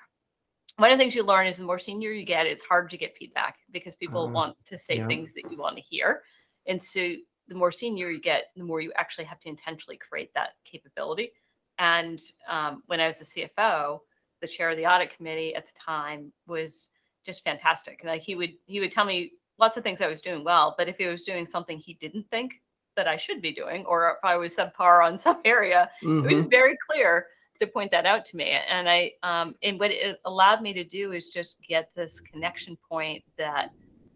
one 0.77 0.91
of 0.91 0.99
the 0.99 1.03
things 1.03 1.15
you 1.15 1.23
learn 1.23 1.47
is 1.47 1.59
the 1.59 1.65
more 1.65 1.79
senior 1.79 2.11
you 2.11 2.25
get, 2.25 2.47
it's 2.47 2.63
hard 2.63 2.91
to 2.91 2.97
get 2.97 3.17
feedback 3.17 3.59
because 3.71 3.95
people 3.95 4.27
uh, 4.27 4.31
want 4.31 4.57
to 4.67 4.79
say 4.79 4.97
yeah. 4.97 5.07
things 5.07 5.33
that 5.35 5.51
you 5.51 5.57
want 5.57 5.77
to 5.77 5.83
hear. 5.83 6.23
And 6.67 6.83
so 6.83 7.13
the 7.49 7.55
more 7.55 7.71
senior 7.71 8.09
you 8.09 8.21
get, 8.21 8.47
the 8.57 8.65
more 8.65 8.81
you 8.81 8.93
actually 8.97 9.25
have 9.25 9.41
to 9.41 9.49
intentionally 9.49 9.99
create 9.99 10.33
that 10.35 10.51
capability. 10.65 11.31
And 11.79 12.21
um, 12.49 12.83
when 12.87 13.01
I 13.01 13.07
was 13.07 13.19
the 13.19 13.25
CFO, 13.59 14.01
the 14.41 14.49
chair 14.49 14.71
of 14.71 14.77
the 14.77 14.87
audit 14.87 15.15
committee 15.17 15.55
at 15.55 15.67
the 15.67 15.73
time 15.79 16.33
was 16.47 16.91
just 17.25 17.45
fantastic. 17.45 18.03
Like 18.05 18.23
he 18.23 18.35
would 18.35 18.53
he 18.67 18.81
would 18.81 18.93
tell 18.93 19.05
me 19.05 19.33
lots 19.59 19.77
of 19.77 19.83
things 19.83 20.01
I 20.01 20.09
was 20.09 20.21
doing 20.21 20.45
well, 20.45 20.75
but 20.77 20.89
if 20.89 20.99
he 20.99 21.07
was 21.07 21.25
doing 21.25 21.47
something 21.47 21.79
he 21.79 21.95
didn't 21.95 22.29
think 22.31 22.55
that 22.97 23.09
I 23.09 23.17
should 23.17 23.41
be 23.41 23.53
doing, 23.53 23.85
or 23.87 24.11
if 24.11 24.17
I 24.25 24.37
was 24.37 24.55
subpar 24.55 25.05
on 25.05 25.19
some 25.27 25.41
area, 25.45 25.91
mm-hmm. 26.03 26.27
it 26.27 26.33
was 26.33 26.41
mm-hmm. 26.41 26.51
very 26.51 26.77
clear 26.91 27.27
to 27.61 27.67
point 27.67 27.91
that 27.93 28.07
out 28.07 28.25
to 28.27 28.37
me. 28.37 28.59
And 28.69 28.89
I, 28.89 29.13
um, 29.23 29.55
and 29.63 29.79
what 29.79 29.91
it 29.91 30.21
allowed 30.25 30.63
me 30.63 30.73
to 30.73 30.85
do 30.85 31.13
is 31.13 31.29
just 31.29 31.59
get 31.67 31.91
this 31.95 32.21
connection 32.21 32.77
point 32.89 33.25
that 33.39 33.71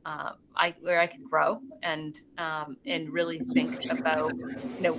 um, 0.04 0.34
I 0.56 0.74
where 0.80 1.00
I 1.00 1.06
could 1.06 1.24
grow 1.24 1.60
and 1.82 2.18
um, 2.38 2.78
and 2.86 3.12
really 3.12 3.40
think 3.52 3.90
about 3.90 4.34
you 4.36 4.80
know 4.80 4.92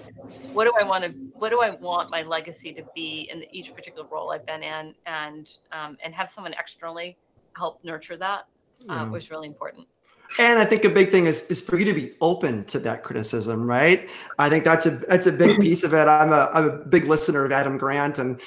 what 0.53 0.65
do 0.65 0.73
I 0.79 0.83
want 0.83 1.03
to 1.03 1.11
what 1.33 1.49
do 1.49 1.61
I 1.61 1.71
want 1.71 2.11
my 2.11 2.21
legacy 2.21 2.73
to 2.73 2.83
be 2.93 3.27
in 3.31 3.43
each 3.51 3.73
particular 3.73 4.07
role 4.07 4.31
I've 4.31 4.45
been 4.45 4.61
in 4.61 4.93
and 5.07 5.49
um, 5.71 5.97
and 6.03 6.13
have 6.13 6.29
someone 6.29 6.53
externally 6.53 7.17
help 7.55 7.83
nurture 7.83 8.17
that 8.17 8.45
uh, 8.87 8.93
yeah. 8.93 9.09
was 9.09 9.31
really 9.31 9.47
important. 9.47 9.87
And 10.37 10.59
I 10.59 10.65
think 10.65 10.85
a 10.85 10.89
big 10.89 11.09
thing 11.09 11.25
is 11.25 11.49
is 11.49 11.61
for 11.61 11.77
you 11.77 11.85
to 11.85 11.93
be 11.93 12.13
open 12.21 12.65
to 12.65 12.79
that 12.79 13.03
criticism, 13.03 13.67
right? 13.67 14.09
I 14.37 14.49
think 14.49 14.63
that's 14.63 14.85
a 14.85 14.91
that's 14.91 15.25
a 15.25 15.31
big 15.31 15.51
mm-hmm. 15.51 15.61
piece 15.61 15.83
of 15.83 15.93
it. 15.93 16.07
I'm 16.07 16.31
a 16.31 16.49
I'm 16.53 16.65
a 16.65 16.77
big 16.85 17.05
listener 17.05 17.45
of 17.45 17.51
Adam 17.51 17.77
Grant, 17.77 18.19
and 18.19 18.39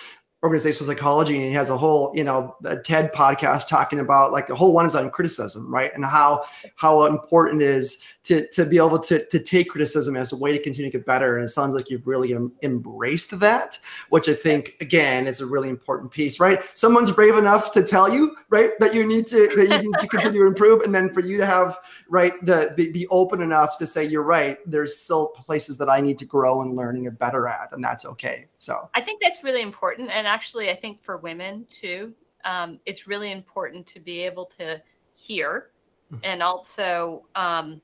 organizational 0.43 0.93
psychology 0.93 1.37
and 1.37 1.45
he 1.45 1.53
has 1.53 1.71
a 1.71 1.77
whole 1.77 2.13
you 2.17 2.25
know 2.25 2.57
ted 2.85 3.13
podcast 3.13 3.69
talking 3.69 4.01
about 4.01 4.33
like 4.33 4.49
the 4.49 4.55
whole 4.55 4.73
one 4.73 4.85
is 4.85 4.97
on 4.97 5.11
criticism 5.11 5.73
right? 5.73 5.93
And 5.95 6.05
how 6.05 6.45
how 6.77 7.07
important 7.07 7.63
it 7.63 7.69
is 7.69 8.03
to 8.25 8.47
to 8.49 8.65
be 8.65 8.77
able 8.77 8.99
to 8.99 9.25
to 9.27 9.39
take 9.39 9.71
criticism 9.71 10.17
as 10.17 10.33
a 10.33 10.37
way 10.37 10.53
to 10.57 10.63
continue 10.63 10.91
to 10.91 10.99
get 10.99 11.07
better. 11.07 11.37
And 11.37 11.45
it 11.45 11.49
sounds 11.49 11.75
like 11.75 11.91
you've 11.91 12.07
really 12.07 12.35
em- 12.35 12.53
embraced 12.63 13.39
that 13.41 13.79
which 14.11 14.29
i 14.29 14.35
think 14.35 14.77
again 14.81 15.27
is 15.27 15.41
a 15.41 15.47
really 15.47 15.69
important 15.69 16.11
piece 16.11 16.39
right? 16.39 16.61
Someone's 16.75 17.11
brave 17.11 17.37
enough 17.37 17.73
to 17.73 17.83
tell 17.83 18.13
you 18.13 18.37
right 18.51 18.71
that 18.81 18.95
you 18.95 19.07
need 19.07 19.27
to 19.29 19.49
that 19.57 19.69
you 19.69 19.79
need 19.79 19.99
to 19.99 20.07
continue 20.09 20.41
to 20.41 20.47
improve. 20.47 20.83
And 20.83 20.95
then 20.95 21.13
for 21.13 21.21
you 21.21 21.37
to 21.39 21.47
have 21.47 21.79
right 22.09 22.33
the 22.45 22.73
be, 22.77 22.91
be 22.91 23.07
open 23.09 23.43
enough 23.43 23.79
to 23.79 23.87
say 23.87 24.05
you're 24.05 24.23
right 24.23 24.59
there's 24.67 24.97
still 24.97 25.29
places 25.29 25.79
that 25.79 25.89
i 25.89 26.01
need 26.01 26.19
to 26.19 26.25
grow 26.25 26.63
and 26.63 26.77
learning 26.77 27.07
and 27.07 27.19
better 27.19 27.47
at 27.47 27.69
and 27.73 27.83
that's 27.83 28.05
okay. 28.05 28.47
So 28.59 28.89
i 28.95 29.01
think 29.01 29.21
that's 29.23 29.43
really 29.43 29.63
important. 29.63 30.11
And 30.11 30.27
actually 30.33 30.71
i 30.71 30.77
think 30.77 31.03
for 31.03 31.17
women 31.17 31.67
too 31.71 32.13
um, 32.45 32.81
it's 32.87 33.07
really 33.07 33.31
important 33.31 33.87
to 33.87 34.01
be 34.01 34.21
able 34.21 34.47
to 34.47 34.81
hear 35.15 35.71
mm-hmm. 36.13 36.25
and 36.25 36.43
also 36.43 37.25
um, 37.37 37.81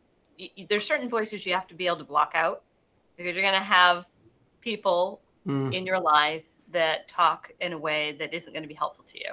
there's 0.68 0.84
certain 0.84 1.08
voices 1.08 1.44
you 1.44 1.52
have 1.52 1.66
to 1.68 1.74
be 1.74 1.86
able 1.86 1.98
to 1.98 2.04
block 2.04 2.32
out 2.34 2.62
because 3.16 3.34
you're 3.34 3.42
going 3.42 3.60
to 3.60 3.60
have 3.60 4.04
people 4.60 5.20
mm. 5.46 5.74
in 5.74 5.84
your 5.86 6.00
life 6.00 6.44
that 6.72 7.08
talk 7.08 7.50
in 7.60 7.72
a 7.72 7.78
way 7.78 8.16
that 8.18 8.32
isn't 8.32 8.52
going 8.52 8.62
to 8.62 8.68
be 8.68 8.74
helpful 8.74 9.04
to 9.08 9.18
you. 9.18 9.32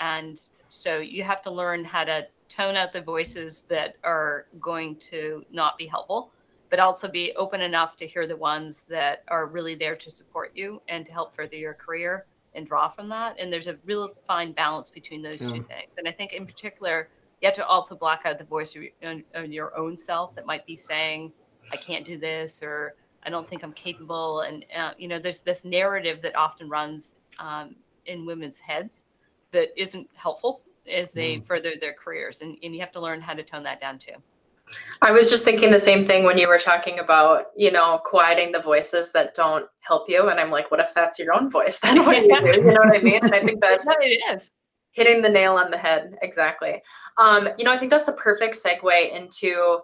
And 0.00 0.40
so 0.68 0.98
you 0.98 1.22
have 1.24 1.42
to 1.42 1.50
learn 1.50 1.84
how 1.84 2.04
to 2.04 2.26
tone 2.48 2.76
out 2.76 2.92
the 2.92 3.02
voices 3.02 3.64
that 3.68 3.96
are 4.04 4.46
going 4.60 4.96
to 4.96 5.44
not 5.50 5.76
be 5.76 5.86
helpful, 5.86 6.30
but 6.70 6.78
also 6.78 7.08
be 7.08 7.32
open 7.36 7.60
enough 7.60 7.96
to 7.96 8.06
hear 8.06 8.26
the 8.26 8.36
ones 8.36 8.84
that 8.88 9.24
are 9.28 9.46
really 9.46 9.74
there 9.74 9.96
to 9.96 10.10
support 10.10 10.52
you 10.54 10.80
and 10.88 11.04
to 11.06 11.12
help 11.12 11.34
further 11.34 11.56
your 11.56 11.74
career 11.74 12.24
and 12.54 12.66
draw 12.66 12.88
from 12.88 13.08
that. 13.08 13.36
And 13.38 13.52
there's 13.52 13.66
a 13.66 13.76
real 13.84 14.08
fine 14.26 14.52
balance 14.52 14.90
between 14.90 15.22
those 15.22 15.40
yeah. 15.40 15.48
two 15.48 15.62
things. 15.62 15.94
And 15.98 16.08
I 16.08 16.12
think 16.12 16.32
in 16.32 16.46
particular, 16.46 17.08
you 17.40 17.46
have 17.46 17.54
to 17.54 17.66
also 17.66 17.94
block 17.94 18.22
out 18.24 18.38
the 18.38 18.44
voice 18.44 18.74
of 18.74 19.52
your, 19.52 19.78
own 19.78 19.96
self 19.96 20.34
that 20.34 20.46
might 20.46 20.66
be 20.66 20.76
saying, 20.76 21.32
I 21.72 21.76
can't 21.76 22.04
do 22.04 22.18
this, 22.18 22.62
or 22.62 22.94
I 23.24 23.30
don't 23.30 23.48
think 23.48 23.62
I'm 23.62 23.72
capable. 23.72 24.40
And, 24.40 24.64
uh, 24.76 24.92
you 24.98 25.08
know, 25.08 25.18
there's 25.18 25.40
this 25.40 25.64
narrative 25.64 26.20
that 26.22 26.34
often 26.34 26.68
runs 26.68 27.14
um, 27.38 27.76
in 28.06 28.26
women's 28.26 28.58
heads 28.58 29.04
that 29.52 29.68
isn't 29.76 30.08
helpful 30.14 30.62
as 30.90 31.12
they 31.12 31.36
mm. 31.36 31.46
further 31.46 31.74
their 31.80 31.92
careers. 31.92 32.40
And, 32.40 32.56
and 32.62 32.74
you 32.74 32.80
have 32.80 32.92
to 32.92 33.00
learn 33.00 33.20
how 33.20 33.34
to 33.34 33.42
tone 33.42 33.62
that 33.64 33.80
down 33.80 33.98
too. 33.98 34.14
I 35.00 35.12
was 35.12 35.30
just 35.30 35.44
thinking 35.44 35.70
the 35.70 35.78
same 35.78 36.04
thing 36.04 36.24
when 36.24 36.38
you 36.38 36.48
were 36.48 36.58
talking 36.58 36.98
about, 36.98 37.46
you 37.56 37.70
know, 37.70 38.00
quieting 38.04 38.52
the 38.52 38.60
voices 38.60 39.12
that 39.12 39.34
don't 39.34 39.66
help 39.80 40.08
you. 40.08 40.28
And 40.28 40.40
I'm 40.40 40.50
like, 40.50 40.70
what 40.70 40.80
if 40.80 40.92
that's 40.92 41.18
your 41.18 41.34
own 41.34 41.50
voice? 41.50 41.78
Then 41.82 42.04
what 42.04 42.16
do 42.16 42.22
you 42.22 42.42
do? 42.42 42.60
You 42.60 42.72
know 42.72 42.80
what 42.80 42.96
I 42.96 43.00
mean? 43.00 43.22
And 43.22 43.34
I 43.34 43.42
think 43.44 43.60
that's 43.62 43.86
it 43.86 44.20
is 44.34 44.50
hitting 44.98 45.22
the 45.22 45.28
nail 45.28 45.54
on 45.54 45.70
the 45.70 45.78
head 45.78 46.16
exactly 46.22 46.82
um, 47.18 47.48
you 47.56 47.64
know 47.64 47.72
i 47.72 47.78
think 47.78 47.90
that's 47.90 48.04
the 48.04 48.12
perfect 48.12 48.56
segue 48.56 49.12
into 49.12 49.78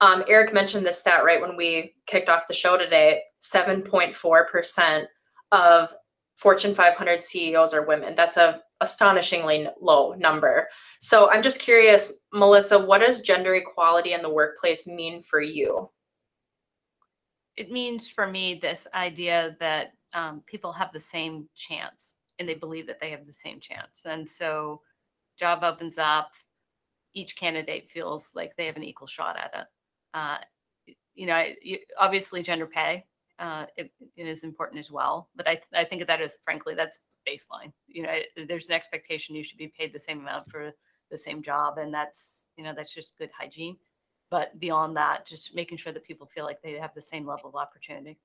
um, 0.00 0.22
eric 0.28 0.52
mentioned 0.52 0.86
this 0.86 1.00
stat 1.00 1.24
right 1.24 1.40
when 1.40 1.56
we 1.56 1.92
kicked 2.06 2.28
off 2.28 2.46
the 2.46 2.54
show 2.54 2.76
today 2.76 3.20
7.4% 3.42 5.04
of 5.52 5.92
fortune 6.36 6.74
500 6.74 7.20
ceos 7.20 7.74
are 7.74 7.86
women 7.86 8.14
that's 8.14 8.36
a 8.36 8.60
astonishingly 8.84 9.66
low 9.80 10.12
number 10.14 10.68
so 11.00 11.30
i'm 11.30 11.42
just 11.42 11.60
curious 11.60 12.24
melissa 12.32 12.78
what 12.78 12.98
does 12.98 13.20
gender 13.20 13.54
equality 13.54 14.12
in 14.12 14.22
the 14.22 14.32
workplace 14.32 14.86
mean 14.86 15.20
for 15.22 15.40
you 15.40 15.90
it 17.56 17.70
means 17.70 18.08
for 18.08 18.26
me 18.26 18.58
this 18.60 18.86
idea 18.94 19.56
that 19.60 19.92
um, 20.12 20.42
people 20.46 20.72
have 20.72 20.92
the 20.92 21.00
same 21.00 21.48
chance 21.54 22.14
and 22.38 22.48
they 22.48 22.54
believe 22.54 22.86
that 22.86 23.00
they 23.00 23.10
have 23.10 23.26
the 23.26 23.32
same 23.32 23.60
chance. 23.60 24.02
And 24.06 24.28
so 24.28 24.80
job 25.38 25.62
opens 25.62 25.98
up, 25.98 26.30
each 27.14 27.36
candidate 27.36 27.90
feels 27.90 28.30
like 28.34 28.56
they 28.56 28.66
have 28.66 28.76
an 28.76 28.82
equal 28.82 29.06
shot 29.06 29.36
at 29.36 29.52
it. 29.54 29.66
Uh, 30.14 30.38
you 31.14 31.26
know, 31.26 31.44
you, 31.62 31.78
obviously 31.98 32.42
gender 32.42 32.66
pay 32.66 33.04
uh, 33.38 33.66
it, 33.76 33.90
it 34.16 34.26
is 34.26 34.44
important 34.44 34.78
as 34.78 34.90
well, 34.90 35.28
but 35.34 35.48
I, 35.48 35.60
I 35.74 35.84
think 35.84 36.06
that 36.06 36.20
is 36.20 36.38
frankly, 36.44 36.74
that's 36.74 37.00
baseline. 37.28 37.72
You 37.86 38.04
know, 38.04 38.18
there's 38.48 38.68
an 38.68 38.74
expectation 38.74 39.34
you 39.34 39.44
should 39.44 39.58
be 39.58 39.72
paid 39.78 39.92
the 39.92 39.98
same 39.98 40.20
amount 40.20 40.50
for 40.50 40.72
the 41.10 41.18
same 41.18 41.42
job. 41.42 41.78
And 41.78 41.92
that's, 41.92 42.46
you 42.56 42.64
know, 42.64 42.72
that's 42.76 42.94
just 42.94 43.18
good 43.18 43.30
hygiene. 43.38 43.76
But 44.30 44.58
beyond 44.58 44.96
that, 44.96 45.26
just 45.26 45.54
making 45.54 45.78
sure 45.78 45.92
that 45.92 46.04
people 46.04 46.28
feel 46.34 46.44
like 46.44 46.60
they 46.62 46.72
have 46.72 46.94
the 46.94 47.02
same 47.02 47.26
level 47.26 47.48
of 47.48 47.54
opportunity. 47.54 48.18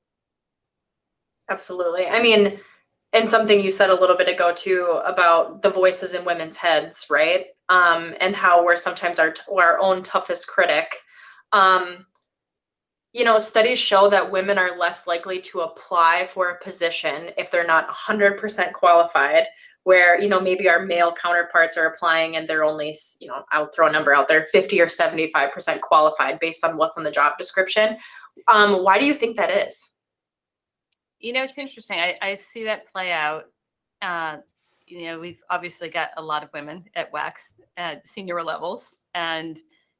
Absolutely. 1.50 2.08
I 2.08 2.22
mean, 2.22 2.60
and 3.12 3.28
something 3.28 3.60
you 3.60 3.72
said 3.72 3.90
a 3.90 4.00
little 4.00 4.16
bit 4.16 4.28
ago 4.28 4.54
too 4.54 5.00
about 5.04 5.62
the 5.62 5.70
voices 5.70 6.14
in 6.14 6.26
women's 6.26 6.58
heads, 6.58 7.08
right? 7.10 7.48
Um, 7.68 8.16
and 8.22 8.36
how 8.36 8.64
we're 8.64 8.76
sometimes 8.76 9.20
our 9.20 9.34
our 9.52 9.80
own 9.80 10.04
toughest 10.04 10.48
critic. 10.48 10.96
Um, 11.52 12.06
you 13.12 13.24
know, 13.24 13.40
studies 13.40 13.80
show 13.80 14.10
that 14.10 14.32
women 14.32 14.58
are 14.58 14.78
less 14.78 15.08
likely 15.08 15.40
to 15.42 15.62
apply 15.62 16.28
for 16.30 16.50
a 16.50 16.64
position 16.64 17.32
if 17.38 17.50
they're 17.50 17.66
not 17.66 17.90
100% 17.90 18.74
qualified. 18.74 19.44
Where 19.84 20.22
you 20.22 20.28
know 20.28 20.42
maybe 20.42 20.68
our 20.70 20.86
male 20.86 21.12
counterparts 21.12 21.78
are 21.78 21.86
applying 21.86 22.36
and 22.36 22.48
they're 22.48 22.66
only 22.66 22.96
you 23.22 23.28
know 23.28 23.44
I'll 23.52 23.72
throw 23.74 23.88
a 23.88 23.92
number 23.92 24.14
out 24.14 24.28
there 24.28 24.46
50 24.46 24.80
or 24.82 24.88
75% 24.88 25.80
qualified 25.80 26.38
based 26.40 26.66
on 26.66 26.78
what's 26.78 26.98
on 26.98 27.04
the 27.04 27.10
job 27.10 27.38
description. 27.38 27.98
Um, 28.50 28.84
why 28.84 29.00
do 29.00 29.06
you 29.06 29.14
think 29.14 29.38
that 29.38 29.50
is? 29.50 29.90
You 31.20 31.34
know, 31.34 31.44
it's 31.44 31.58
interesting. 31.58 31.98
I, 31.98 32.18
I 32.22 32.36
see 32.36 32.66
that 32.66 32.92
play 32.92 33.12
out. 33.12 33.46
Uh, 34.02 34.38
you 34.86 35.06
know, 35.06 35.20
we've 35.20 35.42
obviously 35.50 35.90
got 35.90 36.10
a 36.18 36.22
lot 36.22 36.44
of 36.44 36.50
women 36.54 36.84
at 36.96 37.12
WEX 37.14 37.34
at 37.78 38.06
senior 38.08 38.44
levels, 38.44 38.92
and 39.16 39.60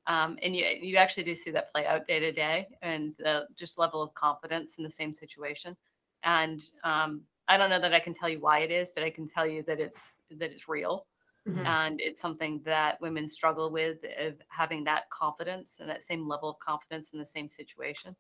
um, 0.10 0.38
and 0.42 0.56
you 0.56 0.66
you 0.82 0.98
actually 0.98 1.24
do 1.24 1.36
see 1.36 1.52
that 1.52 1.72
play 1.72 1.86
out 1.86 2.08
day 2.08 2.20
to 2.20 2.32
day, 2.32 2.68
and 2.82 3.14
the 3.20 3.46
just 3.56 3.78
level 3.78 4.02
of 4.02 4.14
confidence 4.16 4.76
in 4.78 4.84
the 4.84 4.90
same 4.90 5.14
situation. 5.14 5.78
And 6.24 6.62
um, 6.84 7.22
I 7.48 7.58
don't 7.58 7.70
know 7.70 7.80
that 7.80 7.94
I 7.94 8.00
can 8.00 8.16
tell 8.16 8.28
you 8.28 8.40
why 8.40 8.60
it 8.60 8.72
is, 8.72 8.90
but 8.94 9.04
I 9.04 9.12
can 9.12 9.30
tell 9.30 9.46
you 9.46 9.64
that 9.68 9.80
it's 9.80 10.18
that 10.32 10.52
it's 10.52 10.68
real, 10.68 11.06
mm-hmm. 11.48 11.64
and 11.64 12.02
it's 12.02 12.20
something 12.20 12.60
that 12.66 13.00
women 13.00 13.30
struggle 13.30 13.70
with 13.72 14.00
of 14.20 14.34
having 14.48 14.84
that 14.86 15.10
confidence 15.12 15.78
and 15.80 15.88
that 15.88 16.04
same 16.04 16.28
level 16.28 16.50
of 16.50 16.60
confidence 16.60 17.14
in 17.14 17.20
the 17.20 17.26
same 17.26 17.48
situation. 17.48 18.16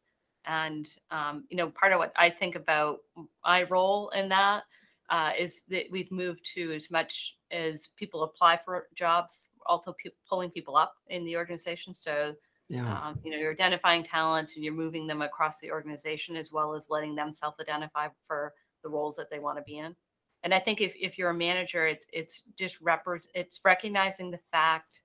And 0.45 0.87
um, 1.09 1.45
you 1.49 1.57
know, 1.57 1.71
part 1.71 1.91
of 1.91 1.97
what 1.97 2.13
I 2.15 2.29
think 2.29 2.55
about 2.55 2.99
my 3.43 3.63
role 3.63 4.09
in 4.09 4.29
that 4.29 4.63
uh, 5.09 5.31
is 5.37 5.61
that 5.69 5.85
we've 5.91 6.11
moved 6.11 6.45
to 6.55 6.71
as 6.71 6.89
much 6.91 7.35
as 7.51 7.89
people 7.97 8.23
apply 8.23 8.59
for 8.63 8.87
jobs, 8.95 9.49
also 9.65 9.95
pe- 10.03 10.11
pulling 10.29 10.51
people 10.51 10.75
up 10.77 10.93
in 11.07 11.23
the 11.25 11.35
organization. 11.35 11.93
So 11.93 12.35
yeah. 12.69 13.01
Um, 13.01 13.19
you 13.23 13.31
know, 13.31 13.37
you're 13.37 13.51
identifying 13.51 14.03
talent 14.03 14.51
and 14.55 14.63
you're 14.63 14.75
moving 14.75 15.07
them 15.07 15.23
across 15.23 15.59
the 15.59 15.71
organization 15.71 16.35
as 16.35 16.51
well 16.51 16.75
as 16.75 16.85
letting 16.87 17.15
them 17.15 17.33
self-identify 17.33 18.09
for 18.27 18.53
the 18.83 18.89
roles 18.89 19.15
that 19.15 19.31
they 19.31 19.39
want 19.39 19.57
to 19.57 19.63
be 19.63 19.79
in. 19.79 19.95
And 20.43 20.53
I 20.53 20.59
think 20.59 20.79
if, 20.79 20.93
if 20.95 21.17
you're 21.17 21.31
a 21.31 21.33
manager, 21.33 21.87
it's 21.87 22.05
it's 22.13 22.43
just 22.57 22.79
rep- 22.79 23.07
it's 23.33 23.59
recognizing 23.65 24.29
the 24.29 24.39
fact 24.51 25.01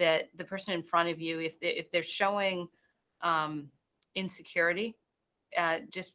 that 0.00 0.30
the 0.34 0.44
person 0.44 0.74
in 0.74 0.82
front 0.82 1.08
of 1.08 1.20
you, 1.20 1.38
if 1.38 1.58
they, 1.60 1.68
if 1.68 1.90
they're 1.92 2.02
showing 2.02 2.68
um, 3.22 3.68
insecurity, 4.16 4.96
uh, 5.56 5.78
just 5.90 6.12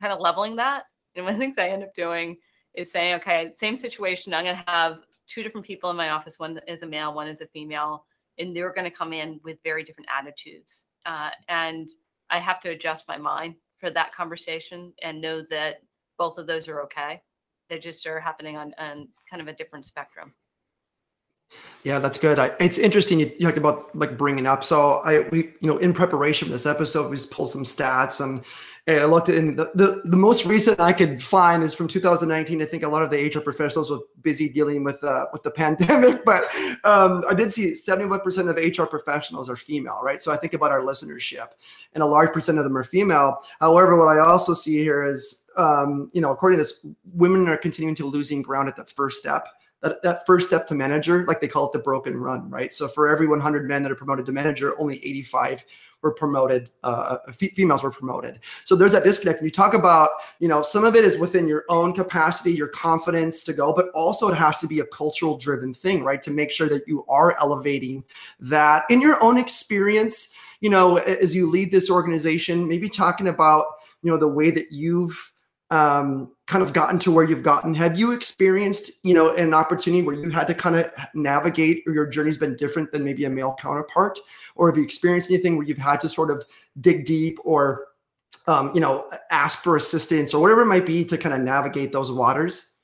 kind 0.00 0.12
of 0.12 0.20
leveling 0.20 0.56
that. 0.56 0.84
And 1.16 1.24
one 1.24 1.34
of 1.34 1.40
the 1.40 1.44
things 1.44 1.58
I 1.58 1.68
end 1.68 1.82
up 1.82 1.94
doing 1.94 2.36
is 2.78 2.92
saying, 2.92 3.14
okay, 3.14 3.52
same 3.56 3.76
situation. 3.76 4.32
I'm 4.32 4.44
going 4.44 4.56
to 4.56 4.70
have 4.70 5.00
two 5.26 5.42
different 5.42 5.66
people 5.66 5.90
in 5.90 5.96
my 5.96 6.10
office. 6.10 6.38
One 6.38 6.60
is 6.68 6.82
a 6.82 6.86
male, 6.86 7.12
one 7.12 7.28
is 7.28 7.40
a 7.40 7.46
female, 7.46 8.04
and 8.38 8.54
they're 8.54 8.72
going 8.72 8.90
to 8.90 8.96
come 8.96 9.12
in 9.12 9.40
with 9.44 9.58
very 9.64 9.82
different 9.82 10.08
attitudes. 10.16 10.86
Uh, 11.04 11.30
and 11.48 11.90
I 12.30 12.38
have 12.38 12.60
to 12.60 12.70
adjust 12.70 13.08
my 13.08 13.18
mind 13.18 13.56
for 13.78 13.90
that 13.90 14.14
conversation 14.14 14.92
and 15.02 15.20
know 15.20 15.42
that 15.50 15.82
both 16.18 16.38
of 16.38 16.46
those 16.46 16.68
are 16.68 16.80
okay. 16.82 17.20
They 17.68 17.78
just 17.78 18.06
are 18.06 18.20
happening 18.20 18.56
on, 18.56 18.74
on 18.78 19.08
kind 19.28 19.42
of 19.42 19.48
a 19.48 19.52
different 19.52 19.84
spectrum. 19.84 20.32
Yeah, 21.84 21.98
that's 21.98 22.18
good. 22.18 22.38
I, 22.38 22.50
it's 22.60 22.78
interesting. 22.78 23.20
You, 23.20 23.30
talked 23.40 23.56
about 23.56 23.96
like 23.96 24.18
bringing 24.18 24.46
up. 24.46 24.64
So 24.64 25.00
I, 25.04 25.28
we, 25.30 25.54
you 25.60 25.68
know, 25.68 25.78
in 25.78 25.92
preparation 25.92 26.48
for 26.48 26.52
this 26.52 26.66
episode, 26.66 27.10
we 27.10 27.16
just 27.16 27.30
pulled 27.30 27.50
some 27.50 27.64
stats 27.64 28.20
and, 28.22 28.44
I 28.88 29.04
looked 29.04 29.28
in 29.28 29.54
the, 29.54 29.70
the, 29.74 30.00
the 30.06 30.16
most 30.16 30.46
recent 30.46 30.80
I 30.80 30.94
could 30.94 31.22
find 31.22 31.62
is 31.62 31.74
from 31.74 31.88
2019. 31.88 32.62
I 32.62 32.64
think 32.64 32.84
a 32.84 32.88
lot 32.88 33.02
of 33.02 33.10
the 33.10 33.26
HR 33.26 33.40
professionals 33.40 33.90
were 33.90 33.98
busy 34.22 34.48
dealing 34.48 34.82
with 34.82 35.04
uh, 35.04 35.26
with 35.30 35.42
the 35.42 35.50
pandemic, 35.62 36.24
but 36.24 36.44
um, 36.84 37.22
I 37.28 37.34
did 37.34 37.52
see 37.52 37.72
71% 37.72 38.48
of 38.48 38.78
HR 38.78 38.86
professionals 38.86 39.50
are 39.50 39.56
female, 39.56 40.00
right? 40.02 40.22
So 40.22 40.32
I 40.32 40.38
think 40.38 40.54
about 40.54 40.70
our 40.70 40.80
listenership, 40.80 41.48
and 41.92 42.02
a 42.02 42.06
large 42.06 42.32
percent 42.32 42.56
of 42.56 42.64
them 42.64 42.78
are 42.78 42.84
female. 42.84 43.40
However, 43.60 43.94
what 43.94 44.08
I 44.08 44.20
also 44.20 44.54
see 44.54 44.78
here 44.78 45.04
is, 45.04 45.44
um, 45.58 46.10
you 46.14 46.22
know, 46.22 46.30
according 46.30 46.56
to 46.58 46.64
this, 46.64 46.86
women 47.12 47.46
are 47.46 47.58
continuing 47.58 47.94
to 47.96 48.06
losing 48.06 48.40
ground 48.40 48.70
at 48.70 48.76
the 48.76 48.86
first 48.86 49.20
step 49.20 49.48
that, 49.80 50.02
that 50.02 50.26
first 50.26 50.48
step 50.48 50.66
to 50.68 50.74
manager, 50.74 51.24
like 51.26 51.40
they 51.40 51.48
call 51.48 51.66
it 51.66 51.72
the 51.72 51.78
broken 51.78 52.16
rung, 52.16 52.50
right? 52.50 52.72
So 52.74 52.88
for 52.88 53.08
every 53.08 53.26
100 53.26 53.68
men 53.68 53.82
that 53.82 53.92
are 53.92 53.96
promoted 53.96 54.26
to 54.26 54.32
manager, 54.32 54.74
only 54.80 54.96
85 54.96 55.64
were 56.02 56.12
promoted, 56.12 56.70
uh, 56.84 57.18
f- 57.28 57.52
females 57.54 57.82
were 57.82 57.90
promoted. 57.90 58.40
So 58.64 58.76
there's 58.76 58.92
that 58.92 59.04
disconnect. 59.04 59.40
And 59.40 59.46
you 59.46 59.50
talk 59.50 59.74
about, 59.74 60.10
you 60.38 60.48
know, 60.48 60.62
some 60.62 60.84
of 60.84 60.94
it 60.94 61.04
is 61.04 61.18
within 61.18 61.48
your 61.48 61.64
own 61.68 61.92
capacity, 61.92 62.52
your 62.52 62.68
confidence 62.68 63.42
to 63.44 63.52
go, 63.52 63.72
but 63.72 63.88
also 63.94 64.28
it 64.28 64.36
has 64.36 64.60
to 64.60 64.66
be 64.66 64.80
a 64.80 64.86
cultural 64.86 65.36
driven 65.36 65.74
thing, 65.74 66.04
right? 66.04 66.22
To 66.22 66.30
make 66.30 66.50
sure 66.50 66.68
that 66.68 66.86
you 66.86 67.04
are 67.08 67.36
elevating 67.40 68.04
that 68.40 68.84
in 68.90 69.00
your 69.00 69.22
own 69.22 69.38
experience, 69.38 70.34
you 70.60 70.70
know, 70.70 70.96
as 70.98 71.34
you 71.34 71.50
lead 71.50 71.72
this 71.72 71.90
organization, 71.90 72.66
maybe 72.66 72.88
talking 72.88 73.28
about, 73.28 73.66
you 74.02 74.10
know, 74.10 74.16
the 74.16 74.28
way 74.28 74.50
that 74.50 74.70
you've 74.70 75.32
um, 75.70 76.32
kind 76.46 76.62
of 76.62 76.72
gotten 76.72 76.98
to 77.00 77.12
where 77.12 77.24
you've 77.24 77.42
gotten. 77.42 77.74
Have 77.74 77.98
you 77.98 78.12
experienced 78.12 78.90
you 79.02 79.14
know 79.14 79.34
an 79.34 79.52
opportunity 79.52 80.02
where 80.02 80.14
you 80.14 80.30
had 80.30 80.46
to 80.46 80.54
kind 80.54 80.76
of 80.76 80.90
navigate 81.14 81.82
or 81.86 81.92
your 81.92 82.06
journey's 82.06 82.38
been 82.38 82.56
different 82.56 82.90
than 82.90 83.04
maybe 83.04 83.24
a 83.24 83.30
male 83.30 83.54
counterpart? 83.58 84.18
Or 84.54 84.68
have 84.68 84.76
you 84.76 84.84
experienced 84.84 85.30
anything 85.30 85.56
where 85.56 85.66
you've 85.66 85.78
had 85.78 86.00
to 86.00 86.08
sort 86.08 86.30
of 86.30 86.44
dig 86.80 87.04
deep 87.04 87.38
or 87.44 87.88
um, 88.46 88.72
you 88.74 88.80
know 88.80 89.10
ask 89.30 89.62
for 89.62 89.76
assistance 89.76 90.32
or 90.32 90.40
whatever 90.40 90.62
it 90.62 90.66
might 90.66 90.86
be 90.86 91.04
to 91.04 91.18
kind 91.18 91.34
of 91.34 91.42
navigate 91.42 91.92
those 91.92 92.10
waters? 92.10 92.74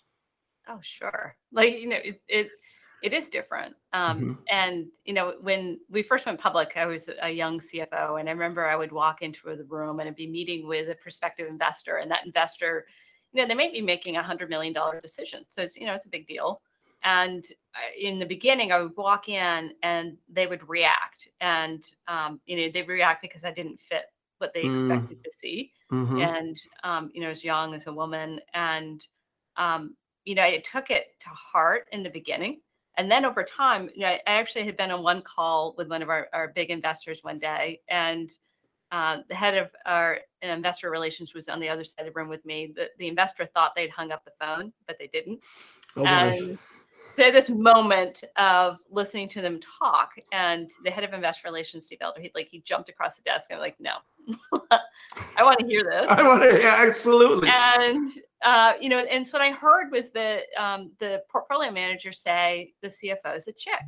Oh 0.69 0.79
sure. 0.83 1.37
Like 1.53 1.79
you 1.79 1.89
know 1.89 1.99
it, 2.05 2.21
it 2.29 2.49
it 3.05 3.13
is 3.13 3.29
different. 3.29 3.77
Um, 3.93 4.19
mm-hmm. 4.19 4.33
And 4.51 4.87
you 5.05 5.13
know, 5.13 5.35
when 5.43 5.79
we 5.91 6.03
first 6.03 6.25
went 6.25 6.41
public, 6.41 6.73
I 6.75 6.87
was 6.87 7.11
a 7.21 7.29
young 7.29 7.61
CFO, 7.61 8.19
and 8.19 8.31
I 8.31 8.33
remember 8.33 8.65
I 8.65 8.77
would 8.77 8.93
walk 8.93 9.21
into 9.21 9.55
the 9.55 9.65
room 9.65 10.01
and 10.01 10.09
I'd 10.09 10.17
be 10.17 10.27
meeting 10.27 10.67
with 10.67 10.89
a 10.89 10.95
prospective 10.95 11.47
investor, 11.47 11.99
and 11.99 12.11
that 12.11 12.25
investor, 12.25 12.87
you 13.33 13.43
know, 13.43 13.47
they 13.47 13.55
might 13.55 13.75
be 13.75 13.83
making 13.83 14.17
a 14.17 14.23
hundred 14.23 14.49
million 14.49 14.73
dollar 14.73 15.03
decision, 15.03 15.45
so 15.51 15.61
it's 15.61 15.77
you 15.77 15.85
know 15.85 15.93
it's 15.93 16.07
a 16.07 16.09
big 16.09 16.27
deal. 16.27 16.63
And 17.03 17.45
in 18.01 18.19
the 18.19 18.25
beginning, 18.25 18.73
I 18.73 18.81
would 18.81 18.97
walk 18.97 19.29
in 19.29 19.73
and 19.83 20.17
they 20.33 20.47
would 20.47 20.67
react, 20.67 21.29
and 21.43 21.85
um, 22.09 22.41
you 22.47 22.57
know, 22.57 22.73
they 22.73 22.83
react 22.83 23.21
because 23.21 23.45
I 23.45 23.51
didn't 23.51 23.81
fit 23.81 24.07
what 24.39 24.55
they 24.55 24.65
mm. 24.65 24.73
expected 24.73 25.23
to 25.23 25.31
see, 25.39 25.73
mm-hmm. 25.93 26.23
and 26.23 26.57
um, 26.85 27.11
you 27.13 27.21
know, 27.21 27.29
as 27.29 27.45
young 27.45 27.75
as 27.75 27.87
a 27.87 27.93
woman, 27.93 28.41
and 28.55 29.05
um, 29.59 29.95
you 30.25 30.35
know, 30.35 30.43
I 30.43 30.63
took 30.65 30.89
it 30.89 31.05
to 31.21 31.29
heart 31.29 31.87
in 31.93 32.03
the 32.03 32.09
beginning 32.09 32.61
and 32.97 33.11
then 33.11 33.25
over 33.25 33.45
time, 33.45 33.91
you 33.95 34.03
know, 34.03 34.09
I 34.09 34.21
actually 34.27 34.65
had 34.65 34.77
been 34.77 34.91
on 34.91 35.03
one 35.03 35.23
call 35.23 35.75
with 35.77 35.89
one 35.89 36.03
of 36.03 36.09
our, 36.09 36.29
our 36.33 36.49
big 36.49 36.71
investors 36.71 37.21
one 37.23 37.39
day, 37.39 37.81
and 37.89 38.31
uh, 38.93 39.19
the 39.29 39.35
head 39.35 39.57
of 39.57 39.71
our 39.87 40.19
investor 40.43 40.91
relations 40.91 41.35
was 41.35 41.49
on 41.49 41.59
the 41.59 41.69
other 41.69 41.83
side 41.85 42.07
of 42.07 42.07
the 42.07 42.13
room 42.13 42.29
with 42.29 42.45
me. 42.45 42.73
The, 42.75 42.87
the 42.99 43.09
investor 43.09 43.47
thought 43.53 43.73
they'd 43.75 43.91
hung 43.91 44.13
up 44.13 44.25
the 44.25 44.33
phone, 44.41 44.73
but 44.87 44.97
they 44.99 45.09
didn't. 45.09 45.41
Oh, 45.97 46.07
and 46.07 46.59
so 47.15 47.31
this 47.31 47.49
moment 47.49 48.25
of 48.37 48.79
listening 48.91 49.29
to 49.31 49.41
them 49.41 49.61
talk, 49.61 50.15
and 50.33 50.71
the 50.83 50.91
head 50.91 51.05
of 51.05 51.13
investor 51.13 51.47
relations, 51.47 51.87
Steve 51.87 51.99
Elder, 52.01 52.21
he 52.21 52.31
like 52.35 52.49
he 52.49 52.61
jumped 52.61 52.89
across 52.89 53.17
the 53.17 53.23
desk. 53.23 53.51
I'm 53.53 53.59
like, 53.59 53.77
no, 53.79 53.97
I 54.71 55.43
want 55.43 55.61
to 55.61 55.67
hear 55.67 55.85
this. 55.85 56.09
I 56.09 56.27
want 56.27 56.43
to, 56.43 56.61
yeah, 56.61 56.85
absolutely. 56.89 57.49
And 57.49 58.11
uh, 58.45 58.75
you 58.79 58.91
know, 58.91 58.99
and 58.99 59.27
so 59.27 59.39
what 59.39 59.43
I 59.43 59.51
heard 59.51 59.91
was 59.91 60.11
the 60.11 60.41
um, 60.59 60.93
the 61.01 61.23
portfolio 61.31 61.71
manager 61.71 62.13
say 62.13 62.75
the 62.83 62.89
CFO 62.89 63.35
is 63.35 63.49
a 63.49 63.53
chick, 63.53 63.81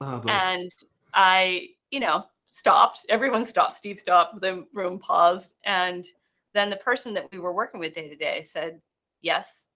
oh, 0.00 0.22
and 0.28 0.72
I, 1.14 1.68
you 1.90 1.98
know, 1.98 2.24
stopped. 2.50 3.04
Everyone 3.08 3.44
stopped. 3.44 3.74
Steve 3.74 3.98
stopped. 3.98 4.40
The 4.40 4.64
room 4.72 5.00
paused, 5.00 5.54
and 5.64 6.06
then 6.54 6.70
the 6.70 6.76
person 6.76 7.12
that 7.14 7.30
we 7.32 7.40
were 7.40 7.52
working 7.52 7.80
with 7.80 7.92
day 7.92 8.08
to 8.08 8.14
day 8.14 8.40
said, 8.40 8.80
"Yes, 9.20 9.66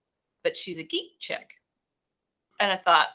but 0.45 0.57
she's 0.57 0.79
a 0.79 0.85
geek 0.85 1.19
chick." 1.19 1.51
And 2.61 2.71
I 2.71 2.77
thought, 2.77 3.09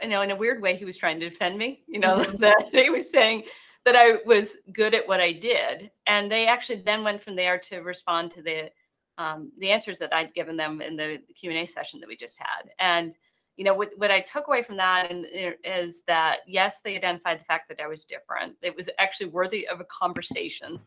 you 0.00 0.08
know, 0.08 0.22
in 0.22 0.30
a 0.30 0.36
weird 0.36 0.62
way, 0.62 0.76
he 0.76 0.86
was 0.86 0.96
trying 0.96 1.20
to 1.20 1.28
defend 1.28 1.58
me, 1.58 1.82
you 1.86 2.00
know, 2.00 2.20
mm-hmm. 2.20 2.36
that 2.40 2.68
he 2.72 2.88
was 2.88 3.10
saying 3.10 3.44
that 3.84 3.96
I 3.96 4.16
was 4.24 4.56
good 4.72 4.94
at 4.94 5.06
what 5.06 5.20
I 5.20 5.32
did. 5.32 5.90
And 6.06 6.30
they 6.30 6.46
actually 6.46 6.80
then 6.80 7.04
went 7.04 7.22
from 7.22 7.36
there 7.36 7.58
to 7.58 7.80
respond 7.80 8.30
to 8.32 8.42
the 8.42 8.70
um, 9.18 9.52
the 9.58 9.70
answers 9.70 9.98
that 9.98 10.12
I'd 10.12 10.34
given 10.34 10.56
them 10.56 10.80
in 10.80 10.96
the 10.96 11.20
Q&A 11.38 11.66
session 11.66 12.00
that 12.00 12.08
we 12.08 12.16
just 12.16 12.38
had. 12.38 12.70
And, 12.78 13.14
you 13.56 13.64
know, 13.64 13.74
what, 13.74 13.90
what 13.96 14.10
I 14.10 14.20
took 14.20 14.48
away 14.48 14.62
from 14.62 14.76
that 14.78 15.10
and, 15.10 15.26
is 15.64 16.00
that, 16.06 16.38
yes, 16.46 16.80
they 16.80 16.96
identified 16.96 17.40
the 17.40 17.44
fact 17.44 17.68
that 17.68 17.80
I 17.80 17.86
was 17.86 18.04
different. 18.04 18.56
It 18.62 18.74
was 18.74 18.88
actually 18.98 19.30
worthy 19.30 19.68
of 19.68 19.80
a 19.80 19.84
conversation, 19.84 20.80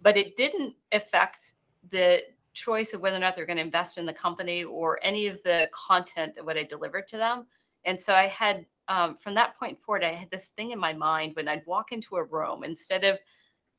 but 0.00 0.16
it 0.16 0.36
didn't 0.36 0.74
affect 0.92 1.54
the 1.90 2.20
choice 2.54 2.94
of 2.94 3.00
whether 3.00 3.16
or 3.16 3.20
not 3.20 3.36
they're 3.36 3.46
going 3.46 3.58
to 3.58 3.62
invest 3.62 3.98
in 3.98 4.06
the 4.06 4.12
company 4.12 4.64
or 4.64 4.98
any 5.02 5.26
of 5.26 5.42
the 5.42 5.68
content 5.72 6.38
of 6.38 6.46
what 6.46 6.56
I 6.56 6.62
delivered 6.62 7.08
to 7.08 7.16
them. 7.16 7.46
And 7.84 8.00
so 8.00 8.14
I 8.14 8.28
had, 8.28 8.64
um, 8.88 9.18
from 9.20 9.34
that 9.34 9.58
point 9.58 9.78
forward, 9.82 10.04
I 10.04 10.12
had 10.12 10.30
this 10.30 10.48
thing 10.56 10.70
in 10.70 10.78
my 10.78 10.92
mind 10.92 11.34
when 11.34 11.48
I'd 11.48 11.66
walk 11.66 11.92
into 11.92 12.16
a 12.16 12.24
room, 12.24 12.64
instead 12.64 13.04
of 13.04 13.18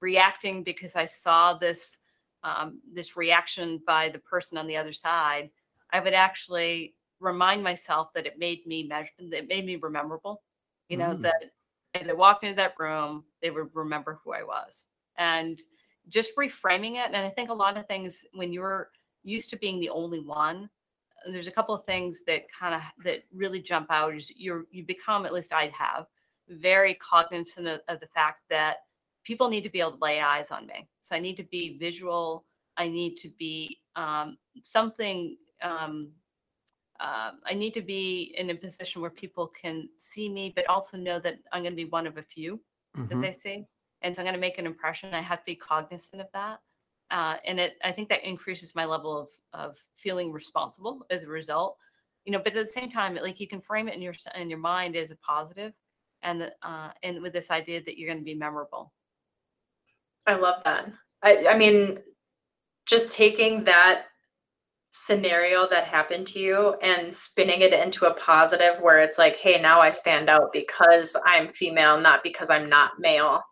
reacting 0.01 0.63
because 0.63 0.95
I 0.95 1.05
saw 1.05 1.57
this 1.57 1.97
um, 2.45 2.79
this 2.93 3.17
reaction 3.17 3.81
by 3.85 4.09
the 4.09 4.19
person 4.19 4.57
on 4.57 4.67
the 4.67 4.77
other 4.77 4.93
side, 4.93 5.49
I 5.91 5.99
would 5.99 6.13
actually 6.13 6.93
remind 7.19 7.63
myself 7.63 8.13
that 8.13 8.27
it 8.27 8.37
made 8.37 8.65
me 8.67 8.83
measure, 8.83 9.09
it 9.17 9.47
made 9.47 9.65
me 9.65 9.79
memorable. 9.81 10.43
You 10.87 10.97
know 10.97 11.15
mm. 11.15 11.23
that 11.23 11.51
as 11.95 12.07
I 12.07 12.13
walked 12.13 12.43
into 12.43 12.55
that 12.57 12.75
room, 12.77 13.23
they 13.41 13.49
would 13.49 13.69
remember 13.73 14.19
who 14.23 14.33
I 14.33 14.43
was, 14.43 14.87
and 15.17 15.59
just 16.09 16.35
reframing 16.37 17.03
it. 17.03 17.07
And 17.07 17.17
I 17.17 17.29
think 17.29 17.49
a 17.49 17.53
lot 17.53 17.77
of 17.77 17.87
things 17.87 18.23
when 18.33 18.53
you're 18.53 18.91
used 19.23 19.49
to 19.49 19.57
being 19.57 19.79
the 19.79 19.89
only 19.89 20.19
one, 20.19 20.69
there's 21.27 21.47
a 21.47 21.51
couple 21.51 21.73
of 21.73 21.85
things 21.85 22.21
that 22.27 22.43
kind 22.51 22.75
of 22.75 22.81
that 23.03 23.23
really 23.33 23.61
jump 23.61 23.87
out. 23.89 24.15
Is 24.15 24.31
you're 24.35 24.65
you 24.69 24.85
become 24.85 25.25
at 25.25 25.33
least 25.33 25.51
I 25.51 25.71
have 25.77 26.05
very 26.49 26.93
cognizant 26.95 27.67
of, 27.67 27.79
of 27.87 27.99
the 27.99 28.07
fact 28.07 28.41
that 28.51 28.77
people 29.25 29.49
need 29.49 29.63
to 29.63 29.69
be 29.69 29.81
able 29.81 29.91
to 29.91 29.97
lay 30.01 30.21
eyes 30.21 30.51
on 30.51 30.65
me. 30.67 30.87
So 31.01 31.15
I 31.15 31.19
need 31.19 31.37
to 31.37 31.43
be 31.43 31.77
visual. 31.77 32.45
I 32.77 32.87
need 32.87 33.17
to 33.17 33.29
be 33.37 33.79
um, 33.95 34.37
something. 34.63 35.37
Um, 35.61 36.11
uh, 36.99 37.31
I 37.45 37.53
need 37.53 37.73
to 37.73 37.81
be 37.81 38.33
in 38.37 38.49
a 38.51 38.55
position 38.55 39.01
where 39.01 39.11
people 39.11 39.51
can 39.61 39.89
see 39.97 40.29
me, 40.29 40.53
but 40.55 40.67
also 40.69 40.95
know 40.95 41.19
that 41.19 41.35
I'm 41.51 41.63
going 41.63 41.73
to 41.73 41.83
be 41.83 41.89
one 41.89 42.07
of 42.07 42.17
a 42.17 42.23
few 42.23 42.61
mm-hmm. 42.95 43.07
that 43.09 43.21
they 43.21 43.31
see 43.31 43.65
and 44.01 44.15
so 44.15 44.21
i'm 44.21 44.25
going 44.25 44.33
to 44.33 44.39
make 44.39 44.57
an 44.57 44.65
impression 44.65 45.13
i 45.13 45.21
have 45.21 45.39
to 45.39 45.45
be 45.45 45.55
cognizant 45.55 46.21
of 46.21 46.27
that 46.33 46.59
uh, 47.11 47.35
and 47.45 47.59
it 47.59 47.73
i 47.83 47.91
think 47.91 48.07
that 48.09 48.27
increases 48.27 48.73
my 48.75 48.85
level 48.85 49.17
of 49.17 49.27
of 49.53 49.75
feeling 49.95 50.31
responsible 50.31 51.05
as 51.09 51.23
a 51.23 51.27
result 51.27 51.77
you 52.25 52.31
know 52.31 52.39
but 52.39 52.55
at 52.55 52.65
the 52.65 52.71
same 52.71 52.89
time 52.89 53.15
like 53.15 53.39
you 53.39 53.47
can 53.47 53.61
frame 53.61 53.87
it 53.87 53.95
in 53.95 54.01
your 54.01 54.13
in 54.35 54.49
your 54.49 54.59
mind 54.59 54.95
as 54.95 55.11
a 55.11 55.15
positive 55.17 55.73
and 56.23 56.51
uh 56.63 56.89
and 57.03 57.21
with 57.21 57.33
this 57.33 57.51
idea 57.51 57.81
that 57.83 57.97
you're 57.97 58.09
going 58.09 58.19
to 58.19 58.25
be 58.25 58.33
memorable 58.33 58.93
i 60.27 60.35
love 60.35 60.61
that 60.63 60.91
i 61.23 61.47
i 61.47 61.57
mean 61.57 61.99
just 62.85 63.11
taking 63.11 63.63
that 63.63 64.05
scenario 64.91 65.67
that 65.67 65.83
happened 65.83 66.25
to 66.25 66.39
you 66.39 66.75
and 66.81 67.13
spinning 67.13 67.61
it 67.61 67.73
into 67.73 68.05
a 68.05 68.13
positive 68.13 68.79
where 68.81 68.99
it's 68.99 69.17
like 69.17 69.35
hey 69.35 69.61
now 69.61 69.81
i 69.81 69.91
stand 69.91 70.29
out 70.29 70.53
because 70.53 71.17
i'm 71.25 71.49
female 71.49 71.99
not 71.99 72.23
because 72.23 72.49
i'm 72.49 72.69
not 72.69 72.91
male 72.97 73.43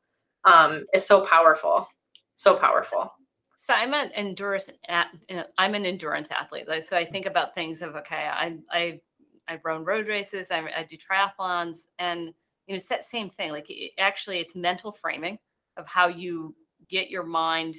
um, 0.46 0.86
is 0.94 1.06
so 1.06 1.22
powerful, 1.22 1.88
so 2.36 2.56
powerful. 2.56 3.12
So 3.56 3.74
I'm 3.74 3.94
an 3.94 4.12
endurance. 4.14 4.70
I'm 4.90 5.76
an 5.76 5.86
endurance 5.86 6.30
athlete. 6.32 6.68
So 6.84 6.98
I 6.98 7.06
think 7.06 7.26
about 7.26 7.56
things 7.56 7.82
of 7.82 7.96
okay, 7.96 8.30
I 8.30 8.58
I 8.72 9.00
I 9.48 9.60
run 9.64 9.86
road 9.86 10.08
races. 10.08 10.52
I, 10.52 10.60
I 10.60 10.84
do 10.90 10.98
triathlons, 10.98 11.88
and 11.98 12.34
you 12.68 12.74
know 12.74 12.76
it's 12.76 12.90
that 12.90 13.06
same 13.06 13.30
thing. 13.30 13.52
Like 13.52 13.70
it, 13.70 13.92
actually, 13.98 14.40
it's 14.40 14.56
mental 14.56 14.92
framing 14.92 15.40
of 15.78 15.88
how 15.88 16.08
you 16.08 16.54
get 16.90 17.10
your 17.10 17.24
mind 17.24 17.76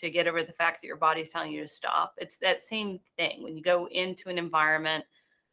to 0.00 0.10
get 0.10 0.26
over 0.26 0.42
the 0.42 0.52
fact 0.52 0.80
that 0.80 0.86
your 0.86 0.96
body 0.96 1.22
is 1.22 1.30
telling 1.30 1.52
you 1.52 1.62
to 1.62 1.68
stop. 1.68 2.14
It's 2.18 2.36
that 2.42 2.62
same 2.62 3.00
thing 3.16 3.42
when 3.42 3.56
you 3.56 3.62
go 3.62 3.88
into 3.90 4.28
an 4.28 4.38
environment 4.38 5.04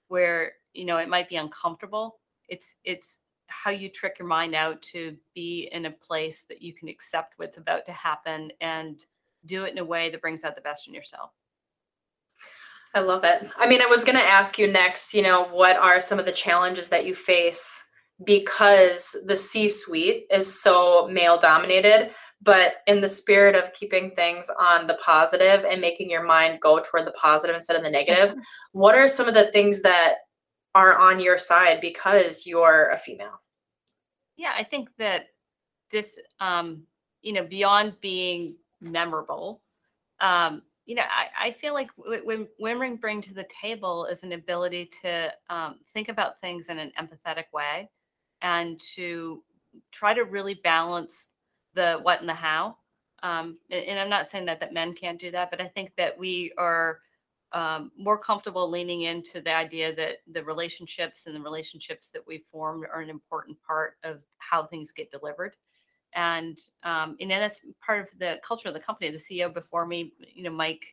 where 0.07 0.53
you 0.73 0.85
know 0.85 0.97
it 0.97 1.09
might 1.09 1.29
be 1.29 1.37
uncomfortable. 1.37 2.19
It's 2.49 2.75
it's 2.83 3.19
how 3.47 3.71
you 3.71 3.89
trick 3.89 4.17
your 4.19 4.27
mind 4.27 4.55
out 4.55 4.81
to 4.81 5.15
be 5.33 5.69
in 5.71 5.85
a 5.85 5.91
place 5.91 6.45
that 6.49 6.61
you 6.61 6.73
can 6.73 6.87
accept 6.87 7.33
what's 7.37 7.57
about 7.57 7.85
to 7.85 7.91
happen 7.91 8.51
and 8.61 9.05
do 9.45 9.65
it 9.65 9.71
in 9.71 9.77
a 9.77 9.85
way 9.85 10.09
that 10.09 10.21
brings 10.21 10.43
out 10.43 10.55
the 10.55 10.61
best 10.61 10.87
in 10.87 10.93
yourself. 10.93 11.31
I 12.95 13.01
love 13.01 13.23
it. 13.23 13.49
I 13.57 13.67
mean, 13.67 13.81
I 13.81 13.87
was 13.87 14.05
going 14.05 14.17
to 14.17 14.25
ask 14.25 14.57
you 14.57 14.71
next, 14.71 15.13
you 15.13 15.21
know, 15.21 15.43
what 15.49 15.75
are 15.75 15.99
some 15.99 16.17
of 16.17 16.25
the 16.25 16.31
challenges 16.31 16.87
that 16.89 17.05
you 17.05 17.13
face 17.13 17.83
because 18.23 19.17
the 19.25 19.35
C 19.35 19.67
suite 19.67 20.25
is 20.31 20.61
so 20.61 21.07
male 21.11 21.37
dominated? 21.37 22.11
But 22.45 22.75
in 22.87 23.01
the 23.01 23.09
spirit 23.09 23.55
of 23.55 23.73
keeping 23.73 24.11
things 24.11 24.49
on 24.57 24.87
the 24.87 24.97
positive 25.03 25.65
and 25.65 25.81
making 25.81 26.09
your 26.09 26.23
mind 26.23 26.61
go 26.61 26.79
toward 26.79 27.05
the 27.05 27.11
positive 27.11 27.55
instead 27.55 27.75
of 27.75 27.83
the 27.83 27.89
negative, 27.89 28.33
what 28.71 28.95
are 28.95 29.07
some 29.07 29.27
of 29.27 29.33
the 29.33 29.47
things 29.47 29.81
that 29.81 30.15
are 30.75 30.97
on 30.97 31.19
your 31.19 31.37
side 31.37 31.81
because 31.81 32.45
you're 32.45 32.89
a 32.91 32.97
female? 32.97 33.41
Yeah, 34.37 34.51
I 34.57 34.63
think 34.63 34.89
that 34.99 35.27
this, 35.91 36.19
um, 36.39 36.83
you 37.21 37.33
know, 37.33 37.43
beyond 37.43 37.99
being 37.99 38.55
memorable, 38.79 39.61
um, 40.21 40.61
you 40.85 40.93
know, 40.95 41.01
I, 41.03 41.47
I 41.47 41.51
feel 41.53 41.73
like 41.73 41.89
when 41.97 42.47
women 42.59 42.97
bring 42.97 43.21
to 43.23 43.33
the 43.33 43.47
table 43.61 44.05
is 44.05 44.23
an 44.23 44.33
ability 44.33 44.91
to 45.01 45.31
um, 45.49 45.77
think 45.93 46.09
about 46.09 46.39
things 46.41 46.69
in 46.69 46.77
an 46.77 46.91
empathetic 46.99 47.45
way 47.51 47.89
and 48.41 48.79
to 48.95 49.43
try 49.91 50.13
to 50.13 50.23
really 50.23 50.53
balance 50.63 51.27
the 51.75 51.99
what 52.01 52.19
and 52.19 52.29
the 52.29 52.33
how. 52.33 52.77
Um, 53.23 53.57
and, 53.71 53.85
and, 53.85 53.99
I'm 53.99 54.09
not 54.09 54.27
saying 54.27 54.45
that 54.45 54.59
that 54.59 54.73
men 54.73 54.93
can't 54.93 55.19
do 55.19 55.31
that, 55.31 55.49
but 55.49 55.61
I 55.61 55.67
think 55.67 55.91
that 55.97 56.17
we 56.17 56.51
are 56.57 56.99
um, 57.53 57.91
more 57.97 58.17
comfortable 58.17 58.69
leaning 58.69 59.03
into 59.03 59.41
the 59.41 59.53
idea 59.53 59.95
that 59.95 60.17
the 60.31 60.43
relationships 60.43 61.25
and 61.25 61.35
the 61.35 61.41
relationships 61.41 62.09
that 62.09 62.21
we 62.27 62.43
formed 62.51 62.85
are 62.93 63.01
an 63.01 63.09
important 63.09 63.57
part 63.65 63.95
of 64.03 64.19
how 64.37 64.65
things 64.65 64.91
get 64.91 65.09
delivered 65.09 65.55
and 66.15 66.59
um, 66.83 67.15
you 67.19 67.27
know 67.27 67.39
that's 67.39 67.59
part 67.85 67.99
of 68.01 68.19
the 68.19 68.39
culture 68.45 68.67
of 68.67 68.73
the 68.73 68.79
company. 68.79 69.11
The 69.11 69.17
CEO 69.17 69.53
before 69.53 69.85
me, 69.85 70.13
you 70.33 70.43
know, 70.43 70.49
Mike 70.49 70.85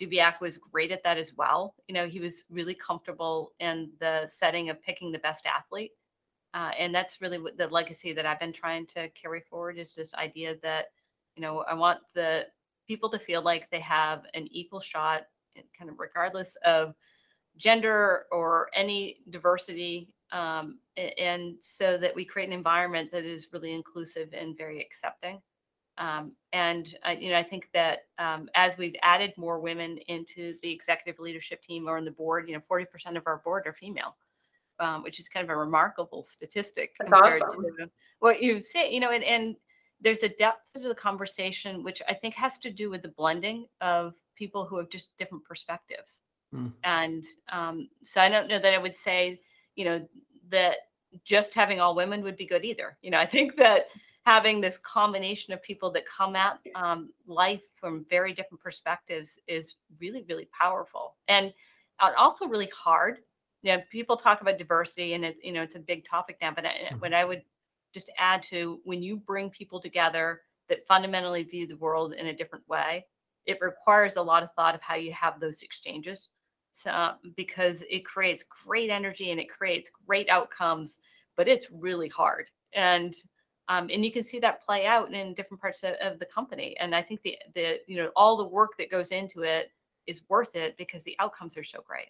Dubyak 0.00 0.40
was 0.40 0.58
great 0.58 0.90
at 0.90 1.02
that 1.04 1.16
as 1.16 1.32
well. 1.36 1.74
You 1.88 1.94
know, 1.94 2.08
he 2.08 2.20
was 2.20 2.44
really 2.50 2.74
comfortable 2.74 3.52
in 3.60 3.90
the 4.00 4.26
setting 4.26 4.68
of 4.68 4.82
picking 4.82 5.12
the 5.12 5.20
best 5.20 5.46
athlete, 5.46 5.92
uh, 6.54 6.70
and 6.78 6.94
that's 6.94 7.20
really 7.20 7.38
what 7.38 7.58
the 7.58 7.68
legacy 7.68 8.12
that 8.12 8.24
I've 8.24 8.40
been 8.40 8.52
trying 8.52 8.86
to 8.86 9.08
carry 9.10 9.40
forward 9.40 9.78
is 9.78 9.94
this 9.94 10.14
idea 10.14 10.56
that 10.62 10.86
you 11.36 11.42
know 11.42 11.64
I 11.68 11.74
want 11.74 11.98
the 12.14 12.46
people 12.86 13.10
to 13.10 13.18
feel 13.18 13.42
like 13.42 13.70
they 13.70 13.80
have 13.80 14.22
an 14.34 14.48
equal 14.50 14.80
shot, 14.80 15.26
kind 15.76 15.90
of 15.90 15.98
regardless 15.98 16.56
of 16.64 16.94
gender 17.56 18.24
or 18.32 18.68
any 18.74 19.18
diversity 19.30 20.08
um, 20.32 20.78
and 20.96 21.54
so 21.60 21.96
that 21.96 22.14
we 22.14 22.24
create 22.24 22.48
an 22.48 22.52
environment 22.52 23.10
that 23.12 23.24
is 23.24 23.48
really 23.52 23.72
inclusive 23.72 24.28
and 24.32 24.56
very 24.56 24.80
accepting. 24.80 25.40
Um, 25.96 26.32
and 26.52 26.96
I, 27.04 27.12
you 27.12 27.30
know, 27.30 27.38
I 27.38 27.44
think 27.44 27.68
that 27.72 28.06
um, 28.18 28.48
as 28.56 28.76
we've 28.76 28.96
added 29.02 29.32
more 29.36 29.60
women 29.60 29.98
into 30.08 30.54
the 30.60 30.72
executive 30.72 31.20
leadership 31.20 31.62
team 31.62 31.88
or 31.88 31.96
on 31.96 32.04
the 32.04 32.10
board, 32.10 32.48
you 32.48 32.54
know, 32.54 32.62
40% 32.68 33.16
of 33.16 33.26
our 33.26 33.38
board 33.44 33.64
are 33.66 33.72
female, 33.72 34.16
um, 34.80 35.02
which 35.02 35.20
is 35.20 35.28
kind 35.28 35.44
of 35.44 35.50
a 35.50 35.56
remarkable 35.56 36.22
statistic 36.22 36.92
That's 36.98 37.10
compared 37.10 37.42
awesome. 37.42 37.64
to 37.78 37.90
what 38.20 38.42
you 38.42 38.60
say. 38.60 38.92
You 38.92 39.00
know, 39.00 39.10
and, 39.10 39.24
and 39.24 39.56
there's 40.00 40.22
a 40.22 40.28
depth 40.28 40.60
to 40.74 40.88
the 40.88 40.94
conversation, 40.94 41.82
which 41.82 42.02
I 42.08 42.14
think 42.14 42.34
has 42.34 42.58
to 42.58 42.70
do 42.70 42.90
with 42.90 43.02
the 43.02 43.08
blending 43.08 43.66
of 43.80 44.14
people 44.34 44.64
who 44.64 44.76
have 44.78 44.90
just 44.90 45.16
different 45.18 45.44
perspectives. 45.44 46.22
Mm. 46.54 46.72
And 46.84 47.24
um, 47.52 47.88
so 48.02 48.20
I 48.20 48.28
don't 48.28 48.48
know 48.48 48.58
that 48.58 48.74
I 48.74 48.78
would 48.78 48.96
say 48.96 49.40
you 49.74 49.84
know, 49.84 50.06
that 50.50 50.76
just 51.24 51.54
having 51.54 51.80
all 51.80 51.94
women 51.94 52.22
would 52.22 52.36
be 52.36 52.46
good 52.46 52.64
either. 52.64 52.96
You 53.02 53.10
know, 53.10 53.18
I 53.18 53.26
think 53.26 53.56
that 53.56 53.86
having 54.24 54.60
this 54.60 54.78
combination 54.78 55.52
of 55.52 55.62
people 55.62 55.90
that 55.92 56.04
come 56.06 56.34
at 56.34 56.58
um, 56.74 57.10
life 57.26 57.62
from 57.76 58.06
very 58.08 58.32
different 58.32 58.62
perspectives 58.62 59.38
is 59.46 59.74
really, 60.00 60.24
really 60.28 60.48
powerful 60.58 61.16
and 61.28 61.52
uh, 62.00 62.10
also 62.16 62.46
really 62.46 62.70
hard. 62.74 63.18
Know, 63.64 63.80
people 63.90 64.16
talk 64.16 64.42
about 64.42 64.58
diversity 64.58 65.14
and 65.14 65.24
it, 65.24 65.36
you 65.42 65.52
know, 65.52 65.62
it's 65.62 65.76
a 65.76 65.80
big 65.80 66.04
topic 66.04 66.36
now, 66.42 66.52
but 66.54 66.66
I, 66.66 66.68
mm-hmm. 66.68 66.98
what 66.98 67.14
I 67.14 67.24
would 67.24 67.42
just 67.94 68.10
add 68.18 68.42
to 68.44 68.80
when 68.84 69.02
you 69.02 69.16
bring 69.16 69.48
people 69.50 69.80
together 69.80 70.42
that 70.68 70.86
fundamentally 70.86 71.42
view 71.42 71.66
the 71.66 71.76
world 71.76 72.12
in 72.12 72.26
a 72.26 72.36
different 72.36 72.68
way, 72.68 73.06
it 73.46 73.58
requires 73.60 74.16
a 74.16 74.22
lot 74.22 74.42
of 74.42 74.52
thought 74.52 74.74
of 74.74 74.82
how 74.82 74.94
you 74.94 75.12
have 75.12 75.40
those 75.40 75.62
exchanges 75.62 76.30
uh, 76.86 77.12
because 77.36 77.82
it 77.88 78.04
creates 78.04 78.44
great 78.64 78.90
energy 78.90 79.30
and 79.30 79.40
it 79.40 79.48
creates 79.48 79.90
great 80.06 80.28
outcomes, 80.28 80.98
but 81.36 81.48
it's 81.48 81.66
really 81.70 82.08
hard. 82.08 82.50
And 82.74 83.14
um, 83.68 83.88
and 83.90 84.04
you 84.04 84.12
can 84.12 84.22
see 84.22 84.38
that 84.40 84.62
play 84.62 84.84
out 84.84 85.10
in 85.14 85.32
different 85.32 85.58
parts 85.58 85.82
of, 85.84 85.94
of, 85.94 86.18
the 86.18 86.26
company. 86.26 86.76
And 86.78 86.94
I 86.94 87.00
think 87.00 87.22
the 87.22 87.38
the 87.54 87.78
you 87.86 87.96
know 87.96 88.10
all 88.14 88.36
the 88.36 88.44
work 88.44 88.72
that 88.78 88.90
goes 88.90 89.10
into 89.10 89.42
it 89.42 89.70
is 90.06 90.20
worth 90.28 90.54
it 90.54 90.76
because 90.76 91.02
the 91.04 91.16
outcomes 91.18 91.56
are 91.56 91.64
so 91.64 91.82
great. 91.86 92.08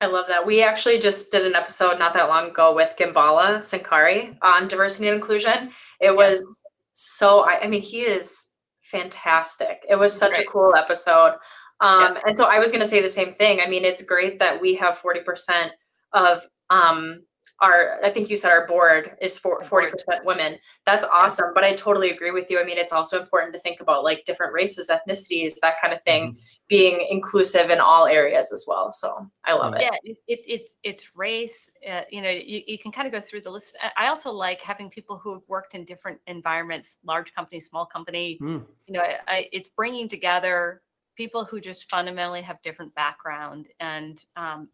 I 0.00 0.06
love 0.06 0.26
that. 0.28 0.46
We 0.46 0.62
actually 0.62 0.98
just 0.98 1.30
did 1.32 1.46
an 1.46 1.54
episode 1.54 1.98
not 1.98 2.12
that 2.14 2.28
long 2.28 2.50
ago 2.50 2.74
with 2.74 2.94
Gimbala 2.98 3.58
Sankari 3.60 4.36
on 4.42 4.68
diversity 4.68 5.08
and 5.08 5.16
inclusion. 5.16 5.70
It 6.00 6.14
was 6.14 6.42
yes. 6.42 6.54
so 6.94 7.40
I, 7.40 7.62
I 7.62 7.66
mean 7.68 7.80
he 7.80 8.02
is 8.02 8.48
fantastic. 8.82 9.84
It 9.88 9.96
was 9.96 10.16
such 10.16 10.34
Great. 10.34 10.46
a 10.46 10.50
cool 10.50 10.74
episode. 10.76 11.34
Um, 11.80 12.14
yeah. 12.14 12.20
And 12.26 12.36
so 12.36 12.44
I 12.44 12.58
was 12.58 12.70
going 12.70 12.82
to 12.82 12.88
say 12.88 13.02
the 13.02 13.08
same 13.08 13.32
thing. 13.32 13.60
I 13.60 13.66
mean, 13.66 13.84
it's 13.84 14.02
great 14.02 14.38
that 14.38 14.60
we 14.60 14.74
have 14.76 15.00
40% 15.00 15.70
of 16.12 16.46
um, 16.70 17.22
our, 17.64 17.98
I 18.04 18.10
think 18.10 18.28
you 18.28 18.36
said 18.36 18.50
our 18.50 18.66
board 18.66 19.16
is 19.22 19.38
for 19.38 19.60
40% 19.62 19.90
women. 20.24 20.58
That's 20.84 21.04
awesome. 21.04 21.52
But 21.54 21.64
I 21.64 21.72
totally 21.72 22.10
agree 22.10 22.30
with 22.30 22.50
you. 22.50 22.60
I 22.60 22.64
mean, 22.64 22.76
it's 22.76 22.92
also 22.92 23.20
important 23.20 23.54
to 23.54 23.58
think 23.58 23.80
about 23.80 24.04
like 24.04 24.24
different 24.24 24.52
races, 24.52 24.90
ethnicities, 24.90 25.54
that 25.62 25.80
kind 25.80 25.94
of 25.94 26.02
thing, 26.02 26.32
mm-hmm. 26.32 26.38
being 26.68 27.06
inclusive 27.10 27.70
in 27.70 27.80
all 27.80 28.06
areas 28.06 28.52
as 28.52 28.66
well. 28.68 28.92
So 28.92 29.30
I 29.46 29.54
love 29.54 29.74
it. 29.74 29.80
Yeah, 29.80 29.96
it, 30.04 30.18
it, 30.28 30.40
it's, 30.46 30.76
it's 30.82 31.16
race. 31.16 31.70
Uh, 31.88 32.02
you 32.10 32.20
know, 32.20 32.30
you, 32.30 32.62
you 32.66 32.78
can 32.78 32.92
kind 32.92 33.06
of 33.06 33.12
go 33.12 33.20
through 33.20 33.40
the 33.40 33.50
list. 33.50 33.76
I 33.96 34.08
also 34.08 34.30
like 34.30 34.60
having 34.60 34.90
people 34.90 35.16
who 35.16 35.32
have 35.32 35.42
worked 35.48 35.74
in 35.74 35.86
different 35.86 36.20
environments, 36.26 36.98
large 37.02 37.34
company, 37.34 37.60
small 37.60 37.86
company. 37.86 38.38
Mm. 38.42 38.64
You 38.86 38.94
know, 38.94 39.02
I, 39.26 39.48
it's 39.52 39.70
bringing 39.70 40.08
together 40.08 40.82
people 41.16 41.44
who 41.44 41.60
just 41.60 41.88
fundamentally 41.90 42.42
have 42.42 42.60
different 42.62 42.94
background 42.94 43.68
and 43.80 44.22
um, 44.36 44.68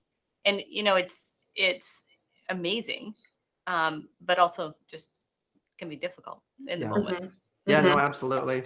and 0.45 0.63
you 0.67 0.83
know 0.83 0.97
it's 0.97 1.27
it's 1.55 2.05
amazing 2.51 3.15
um, 3.67 4.09
but 4.21 4.39
also 4.39 4.75
just 4.91 5.11
can 5.79 5.89
be 5.89 5.97
difficult 5.97 6.43
in 6.69 6.81
yeah. 6.81 6.93
the 6.93 7.31
moment 7.67 7.85
mm-hmm. 7.85 7.87
yeah 7.87 7.95
no 7.95 8.01
absolutely 8.01 8.63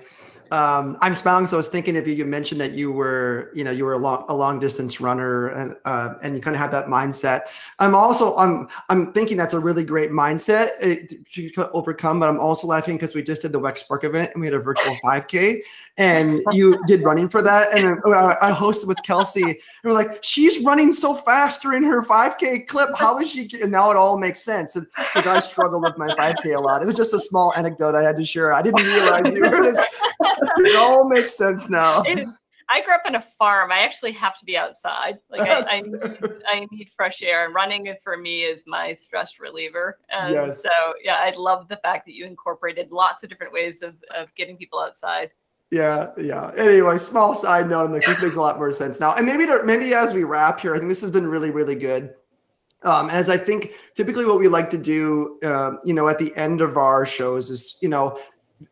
um, 0.50 0.98
I'm 1.00 1.14
smiling 1.14 1.44
because 1.44 1.54
I 1.54 1.56
was 1.56 1.68
thinking 1.68 1.96
if 1.96 2.06
you, 2.06 2.14
you 2.14 2.24
mentioned 2.24 2.60
that 2.60 2.72
you 2.72 2.92
were, 2.92 3.50
you 3.54 3.64
know, 3.64 3.70
you 3.70 3.84
were 3.84 3.94
a 3.94 3.98
long, 3.98 4.24
a 4.28 4.34
long 4.34 4.60
distance 4.60 5.00
runner 5.00 5.48
and 5.48 5.74
uh, 5.84 6.14
and 6.22 6.36
you 6.36 6.40
kind 6.40 6.54
of 6.54 6.60
have 6.60 6.70
that 6.72 6.86
mindset. 6.86 7.42
I'm 7.78 7.94
also 7.94 8.36
I'm 8.36 8.68
I'm 8.88 9.12
thinking 9.12 9.36
that's 9.36 9.54
a 9.54 9.58
really 9.58 9.84
great 9.84 10.10
mindset 10.10 10.70
uh, 10.82 11.52
to 11.54 11.70
overcome. 11.72 12.20
But 12.20 12.28
I'm 12.28 12.38
also 12.38 12.66
laughing 12.66 12.96
because 12.96 13.14
we 13.14 13.22
just 13.22 13.42
did 13.42 13.52
the 13.52 13.60
Wex 13.60 13.78
Spark 13.78 14.04
event 14.04 14.32
and 14.34 14.40
we 14.40 14.46
had 14.46 14.54
a 14.54 14.58
virtual 14.58 14.94
5K, 15.04 15.60
and 15.96 16.42
you 16.52 16.78
did 16.86 17.02
running 17.02 17.28
for 17.28 17.40
that. 17.42 17.76
And 17.76 17.98
uh, 18.04 18.36
I 18.40 18.52
hosted 18.52 18.86
with 18.86 18.98
Kelsey, 19.02 19.42
and 19.42 19.56
we're 19.82 19.92
like, 19.92 20.22
she's 20.22 20.60
running 20.60 20.92
so 20.92 21.14
fast 21.14 21.62
during 21.62 21.82
her 21.84 22.02
5K 22.02 22.66
clip. 22.66 22.90
How 22.96 23.18
is 23.18 23.30
she? 23.30 23.48
And 23.62 23.72
now 23.72 23.90
it 23.90 23.96
all 23.96 24.18
makes 24.18 24.42
sense. 24.42 24.74
Because 24.74 25.26
I 25.26 25.40
struggled 25.40 25.82
with 25.82 25.96
my 25.96 26.08
5K 26.14 26.56
a 26.56 26.60
lot. 26.60 26.82
It 26.82 26.86
was 26.86 26.96
just 26.96 27.14
a 27.14 27.20
small 27.20 27.52
anecdote 27.56 27.94
I 27.94 28.02
had 28.02 28.16
to 28.18 28.24
share. 28.24 28.52
I 28.52 28.60
didn't 28.60 28.83
realize 28.86 29.34
you 29.34 29.40
were 29.40 29.62
this 29.62 29.84
it 30.20 30.76
all 30.76 31.08
makes 31.08 31.36
sense 31.36 31.68
now. 31.68 32.02
It, 32.02 32.26
I 32.68 32.80
grew 32.82 32.94
up 32.94 33.02
in 33.06 33.14
a 33.14 33.20
farm. 33.38 33.70
I 33.70 33.80
actually 33.80 34.12
have 34.12 34.38
to 34.38 34.44
be 34.44 34.56
outside. 34.56 35.18
Like 35.30 35.42
I, 35.42 35.60
I, 35.68 35.80
need, 35.80 35.94
I, 36.50 36.66
need, 36.70 36.90
fresh 36.96 37.22
air, 37.22 37.44
and 37.44 37.54
running 37.54 37.94
for 38.02 38.16
me 38.16 38.42
is 38.42 38.64
my 38.66 38.92
stress 38.92 39.34
reliever. 39.38 39.98
And 40.10 40.32
yes. 40.32 40.62
so, 40.62 40.70
yeah, 41.02 41.16
I 41.16 41.34
love 41.36 41.68
the 41.68 41.76
fact 41.76 42.06
that 42.06 42.14
you 42.14 42.24
incorporated 42.24 42.90
lots 42.90 43.22
of 43.22 43.28
different 43.28 43.52
ways 43.52 43.82
of, 43.82 43.94
of 44.16 44.34
getting 44.34 44.56
people 44.56 44.78
outside. 44.78 45.30
Yeah, 45.70 46.10
yeah. 46.18 46.52
Anyway, 46.56 46.98
small 46.98 47.34
side 47.34 47.68
note, 47.68 47.90
like 47.90 48.04
this 48.04 48.22
makes 48.22 48.36
a 48.36 48.40
lot 48.40 48.58
more 48.58 48.70
sense 48.70 49.00
now. 49.00 49.14
And 49.14 49.26
maybe 49.26 49.46
to, 49.46 49.62
maybe 49.64 49.92
as 49.92 50.14
we 50.14 50.24
wrap 50.24 50.60
here, 50.60 50.74
I 50.74 50.78
think 50.78 50.88
this 50.88 51.00
has 51.00 51.10
been 51.10 51.26
really, 51.26 51.50
really 51.50 51.74
good. 51.74 52.14
Um, 52.82 53.08
as 53.08 53.30
I 53.30 53.38
think 53.38 53.72
typically 53.94 54.26
what 54.26 54.38
we 54.38 54.46
like 54.46 54.68
to 54.70 54.78
do, 54.78 55.38
uh, 55.42 55.72
you 55.84 55.94
know, 55.94 56.06
at 56.08 56.18
the 56.18 56.34
end 56.36 56.60
of 56.60 56.76
our 56.76 57.06
shows 57.06 57.50
is, 57.50 57.78
you 57.80 57.88
know, 57.88 58.18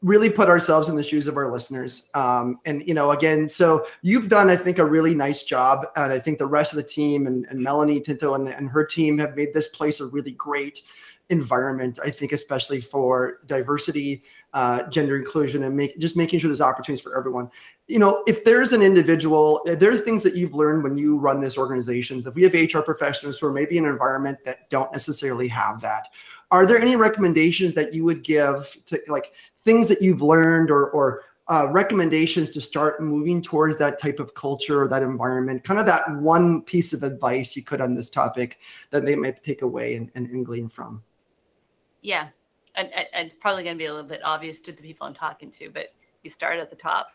really 0.01 0.31
put 0.31 0.49
ourselves 0.49 0.89
in 0.89 0.97
the 0.97 1.03
shoes 1.03 1.27
of 1.27 1.37
our 1.37 1.51
listeners. 1.51 2.11
Um, 2.15 2.61
and 2.65 2.87
you 2.87 2.95
know, 2.95 3.11
again, 3.11 3.49
so 3.49 3.87
you've 4.03 4.29
done, 4.29 4.51
I 4.51 4.57
think, 4.57 4.79
a 4.79 4.85
really 4.85 5.15
nice 5.15 5.45
job, 5.45 5.87
and 5.97 6.13
I 6.13 6.19
think 6.19 6.39
the 6.39 6.47
rest 6.47 6.73
of 6.73 6.77
the 6.77 6.83
team 6.83 7.27
and, 7.27 7.47
and 7.51 7.59
Melanie 7.61 8.01
Tinto 8.01 8.35
and, 8.35 8.49
and 8.49 8.69
her 8.69 8.85
team 8.85 9.19
have 9.19 9.37
made 9.37 9.53
this 9.53 9.69
place 9.69 10.01
a 10.01 10.07
really 10.07 10.33
great 10.33 10.83
environment. 11.31 11.99
I 12.05 12.11
think, 12.11 12.33
especially 12.33 12.81
for 12.81 13.41
diversity, 13.47 14.23
uh, 14.55 14.85
gender 14.89 15.17
inclusion, 15.17 15.65
and 15.65 15.77
make 15.77 15.99
just 15.99 16.17
making 16.17 16.39
sure 16.39 16.49
there's 16.49 16.61
opportunities 16.61 17.03
for 17.03 17.17
everyone. 17.17 17.51
You 17.89 17.99
know, 17.99 18.23
if 18.27 18.45
there's 18.45 18.73
an 18.73 18.83
individual, 18.83 19.63
there's 19.65 20.03
things 20.03 20.23
that 20.23 20.37
you've 20.37 20.55
learned 20.55 20.85
when 20.85 20.97
you 20.97 21.19
run 21.19 21.41
this 21.41 21.59
organizations. 21.59 22.27
If 22.27 22.35
we 22.35 22.45
have 22.45 22.55
HR 22.55 22.81
professionals 22.81 23.39
who 23.39 23.47
are 23.47 23.53
maybe 23.53 23.79
in 23.79 23.85
an 23.85 23.91
environment 23.91 24.39
that 24.45 24.71
don't 24.71 24.93
necessarily 24.93 25.49
have 25.49 25.81
that, 25.81 26.09
are 26.53 26.67
there 26.67 26.79
any 26.79 26.97
recommendations 26.97 27.73
that 27.73 27.95
you 27.95 28.05
would 28.05 28.23
give 28.23 28.77
to 28.87 29.01
like 29.09 29.33
things 29.65 29.89
that 29.89 30.03
you've 30.03 30.23
learned 30.23 30.71
or 30.71 30.91
or 30.91 31.23
uh, 31.49 31.69
recommendations 31.71 32.51
to 32.51 32.61
start 32.61 33.03
moving 33.03 33.43
towards 33.43 33.77
that 33.77 33.99
type 33.99 34.21
of 34.21 34.35
culture 34.35 34.83
or 34.83 34.89
that 34.89 35.03
environment? 35.03 35.65
Kind 35.65 35.81
of 35.81 35.87
that 35.87 36.03
one 36.17 36.63
piece 36.63 36.93
of 36.93 37.03
advice 37.03 37.57
you 37.57 37.63
could 37.63 37.81
on 37.81 37.95
this 37.95 38.09
topic 38.09 38.59
that 38.91 39.05
they 39.05 39.17
might 39.17 39.43
take 39.45 39.63
away 39.63 39.97
and, 39.97 40.11
and, 40.15 40.29
and 40.31 40.47
glean 40.47 40.69
from. 40.69 41.03
Yeah, 42.01 42.29
and, 42.75 42.89
and 42.93 43.27
it's 43.27 43.35
probably 43.35 43.65
going 43.65 43.77
to 43.77 43.79
be 43.79 43.87
a 43.87 43.93
little 43.93 44.09
bit 44.09 44.21
obvious 44.25 44.61
to 44.63 44.73
the 44.73 44.83
people 44.83 45.07
I'm 45.07 45.15
talking 45.15 45.51
to, 45.53 45.71
but 45.71 45.89
you 46.23 46.31
start 46.31 46.59
at 46.59 46.71
the 46.71 46.77
top. 46.77 47.09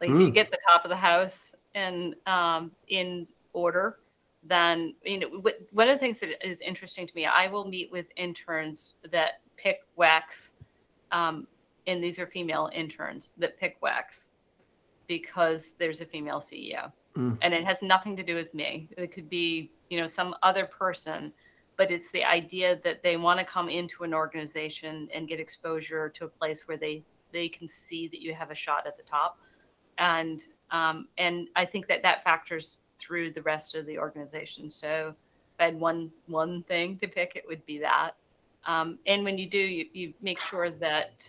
Like 0.00 0.10
mm. 0.10 0.14
if 0.14 0.20
you 0.20 0.28
mm. 0.28 0.34
get 0.34 0.50
the 0.50 0.58
top 0.72 0.84
of 0.84 0.88
the 0.88 0.96
house 0.96 1.54
and 1.74 2.14
um, 2.26 2.72
in 2.88 3.26
order, 3.52 3.98
then 4.44 4.94
you 5.04 5.20
know 5.20 5.42
one 5.70 5.88
of 5.88 5.94
the 5.94 6.00
things 6.00 6.18
that 6.18 6.46
is 6.46 6.60
interesting 6.60 7.06
to 7.06 7.14
me. 7.14 7.26
I 7.26 7.46
will 7.46 7.64
meet 7.64 7.92
with 7.92 8.06
interns 8.16 8.94
that 9.10 9.40
pick 9.56 9.80
WEX 9.96 10.52
um, 11.12 11.46
and 11.86 12.02
these 12.02 12.18
are 12.18 12.26
female 12.26 12.70
interns 12.72 13.32
that 13.38 13.58
pick 13.58 13.80
WEX 13.80 14.28
because 15.08 15.74
there's 15.78 16.00
a 16.00 16.06
female 16.06 16.40
CEO. 16.40 16.92
Mm. 17.16 17.36
And 17.42 17.52
it 17.52 17.64
has 17.64 17.82
nothing 17.82 18.16
to 18.16 18.22
do 18.22 18.34
with 18.34 18.52
me. 18.54 18.88
It 18.96 19.12
could 19.12 19.28
be, 19.28 19.70
you 19.90 20.00
know, 20.00 20.06
some 20.06 20.34
other 20.42 20.66
person, 20.66 21.32
but 21.76 21.90
it's 21.90 22.10
the 22.10 22.24
idea 22.24 22.78
that 22.84 23.02
they 23.02 23.16
want 23.16 23.38
to 23.40 23.44
come 23.44 23.68
into 23.68 24.04
an 24.04 24.14
organization 24.14 25.08
and 25.14 25.28
get 25.28 25.40
exposure 25.40 26.08
to 26.10 26.24
a 26.24 26.28
place 26.28 26.66
where 26.66 26.76
they 26.76 27.02
they 27.32 27.48
can 27.48 27.66
see 27.66 28.08
that 28.08 28.20
you 28.20 28.34
have 28.34 28.50
a 28.50 28.54
shot 28.54 28.86
at 28.86 28.96
the 28.96 29.02
top. 29.02 29.38
And 29.98 30.42
um, 30.70 31.08
and 31.18 31.48
I 31.56 31.64
think 31.64 31.88
that 31.88 32.02
that 32.02 32.24
factors 32.24 32.78
through 32.98 33.32
the 33.32 33.42
rest 33.42 33.74
of 33.74 33.84
the 33.86 33.98
organization. 33.98 34.70
So 34.70 35.14
if 35.54 35.60
I 35.60 35.64
had 35.64 35.78
one 35.78 36.10
one 36.26 36.62
thing 36.62 36.98
to 36.98 37.08
pick, 37.08 37.32
it 37.34 37.44
would 37.46 37.64
be 37.66 37.78
that. 37.78 38.12
Um, 38.64 38.98
and 39.06 39.24
when 39.24 39.38
you 39.38 39.50
do, 39.50 39.58
you, 39.58 39.86
you 39.92 40.14
make 40.22 40.38
sure 40.38 40.70
that 40.70 41.26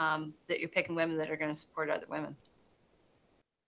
um, 0.00 0.32
that 0.48 0.60
you're 0.60 0.68
picking 0.68 0.94
women 0.94 1.18
that 1.18 1.30
are 1.30 1.36
going 1.36 1.52
to 1.52 1.58
support 1.58 1.90
other 1.90 2.06
women. 2.08 2.34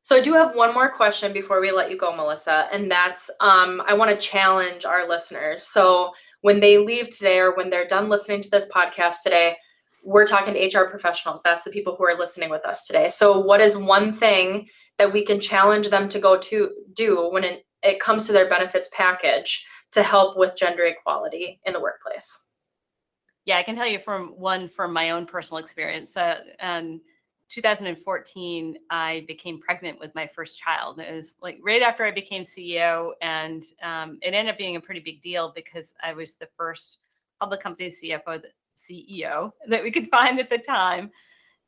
So 0.05 0.17
I 0.17 0.21
do 0.21 0.33
have 0.33 0.57
one 0.57 0.75
more 0.75 0.91
question 0.91 1.33
before 1.33 1.61
we 1.61 1.71
let 1.71 1.91
you 1.91 1.97
go, 1.97 2.17
Melissa, 2.17 2.69
and 2.73 2.91
that's 2.91 3.31
um, 3.41 3.83
I 3.87 3.95
want 3.95 4.11
to 4.11 4.17
challenge 4.17 4.85
our 4.85 5.09
listeners. 5.09 5.63
So 5.63 6.13
when 6.41 6.59
they 6.59 6.79
leave 6.79 7.11
today 7.11 7.39
or 7.39 7.55
when 7.55 7.71
they're 7.71 7.87
done 7.87 8.09
listening 8.09 8.41
to 8.43 8.51
this 8.51 8.69
podcast 8.69 9.23
today, 9.23 9.57
we're 10.03 10.27
talking 10.27 10.55
to 10.55 10.79
HR 10.79 10.89
professionals. 10.89 11.43
That's 11.43 11.63
the 11.63 11.71
people 11.71 11.95
who 11.95 12.05
are 12.05 12.19
listening 12.19 12.51
with 12.51 12.65
us 12.65 12.87
today. 12.87 13.11
So 13.11 13.39
what 13.39 13.61
is 13.61 13.77
one 13.77 14.13
thing 14.13 14.69
that 14.99 15.13
we 15.13 15.25
can 15.25 15.39
challenge 15.39 15.91
them 15.91 16.09
to 16.09 16.19
go 16.19 16.37
to 16.37 16.71
do 16.95 17.29
when 17.31 17.45
it, 17.45 17.65
it 17.85 18.01
comes 18.01 18.27
to 18.27 18.33
their 18.33 18.49
benefits 18.49 18.91
package 18.93 19.65
to 19.93 20.03
help 20.03 20.37
with 20.37 20.57
gender 20.57 20.83
equality 20.85 21.61
in 21.65 21.73
the 21.73 21.81
workplace? 21.81 22.43
Yeah, 23.45 23.59
I 23.59 23.63
can 23.63 23.75
tell 23.75 23.87
you 23.87 23.99
from 23.99 24.29
one 24.39 24.69
from 24.69 24.93
my 24.93 25.11
own 25.11 25.27
personal 25.27 25.63
experience. 25.63 26.17
Uh, 26.17 26.39
um, 26.61 27.01
2014, 27.49 28.79
I 28.91 29.25
became 29.29 29.61
pregnant 29.61 29.99
with 30.01 30.15
my 30.15 30.31
first 30.35 30.57
child. 30.59 30.99
It 31.01 31.13
was 31.13 31.35
like 31.43 31.59
right 31.63 31.83
after 31.83 32.05
I 32.05 32.11
became 32.11 32.45
CEO, 32.45 33.13
and 33.21 33.65
um, 33.83 34.19
it 34.23 34.33
ended 34.33 34.53
up 34.53 34.59
being 34.59 34.77
a 34.77 34.81
pretty 34.81 35.01
big 35.01 35.21
deal 35.23 35.53
because 35.55 35.93
I 36.03 36.15
was 36.15 36.35
the 36.35 36.49
first 36.57 37.01
public 37.41 37.61
company 37.61 37.91
CFO, 37.91 38.43
CEO 38.79 39.53
that 39.69 39.83
we 39.83 39.91
could 39.91 40.09
find 40.09 40.39
at 40.41 40.49
the 40.49 40.59
time 40.59 41.11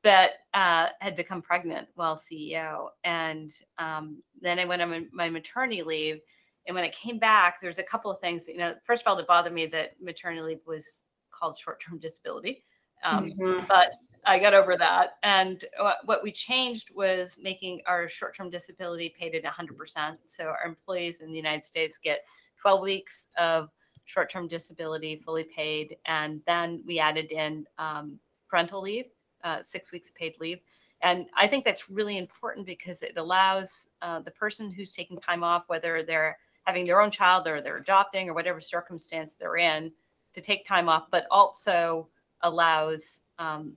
that 0.03 0.33
uh, 0.53 0.89
had 1.01 1.17
become 1.17 1.43
pregnant 1.43 1.89
while 1.95 2.17
CEO. 2.17 2.89
And 3.05 3.53
um, 3.79 4.23
then 4.41 4.59
I 4.59 4.65
went 4.65 4.83
on 4.83 5.09
my 5.13 5.31
maternity 5.31 5.83
leave. 5.83 6.21
And 6.67 6.75
when 6.75 6.85
I 6.85 6.91
came 6.91 7.19
back, 7.19 7.61
there's 7.61 7.79
a 7.79 7.83
couple 7.83 8.11
of 8.11 8.21
things 8.21 8.45
that, 8.45 8.53
you 8.53 8.59
know, 8.59 8.75
first 8.87 9.03
of 9.03 9.09
all, 9.09 9.17
that 9.17 9.27
bothered 9.27 9.53
me 9.53 9.67
that 9.67 9.93
maternity 10.01 10.43
leave 10.43 10.61
was 10.67 11.03
called 11.45 11.59
short-term 11.59 11.99
disability. 11.99 12.65
Um, 13.05 13.31
mm-hmm. 13.31 13.67
But 13.69 13.93
I 14.25 14.39
got 14.39 14.55
over 14.55 14.79
that. 14.79 15.17
And 15.23 15.63
what 16.05 16.23
we 16.23 16.33
changed 16.33 16.91
was 16.95 17.37
making 17.39 17.83
our 17.87 18.09
short-term 18.09 18.49
disability 18.49 19.15
paid 19.19 19.35
at 19.35 19.45
100%. 19.45 20.17
So 20.25 20.45
our 20.45 20.65
employees 20.67 21.21
in 21.21 21.31
the 21.31 21.37
United 21.37 21.67
States 21.67 21.99
get 22.03 22.21
12 22.63 22.81
weeks 22.81 23.27
of 23.37 23.69
short-term 24.07 24.49
disability 24.49 25.21
fully 25.25 25.45
paid, 25.45 25.97
and 26.07 26.41
then 26.47 26.83
we 26.87 26.99
added 26.99 27.33
in 27.33 27.67
um, 27.79 28.19
parental 28.49 28.83
leave, 28.83 29.07
uh, 29.45 29.63
six 29.63 29.93
weeks 29.93 30.09
of 30.09 30.15
paid 30.15 30.35
leave. 30.41 30.61
And 31.03 31.27
I 31.37 31.47
think 31.47 31.65
that's 31.65 31.91
really 31.91 32.17
important 32.17 32.67
because 32.67 33.03
it 33.03 33.15
allows 33.17 33.89
uh, 34.01 34.21
the 34.21 34.31
person 34.31 34.71
who's 34.71 34.93
taking 34.93 35.19
time 35.21 35.43
off, 35.43 35.65
whether 35.67 36.03
they're 36.03 36.39
having 36.65 36.87
their 36.87 37.01
own 37.01 37.11
child 37.11 37.47
or 37.47 37.61
they're 37.61 37.77
adopting 37.77 38.31
or 38.31 38.35
whatever 38.35 38.61
circumstance 38.61 39.35
they're 39.35 39.57
in, 39.57 39.93
to 40.35 40.41
take 40.41 40.67
time 40.67 40.89
off, 40.89 41.05
but 41.11 41.27
also 41.31 42.09
allows 42.43 43.23
um, 43.39 43.77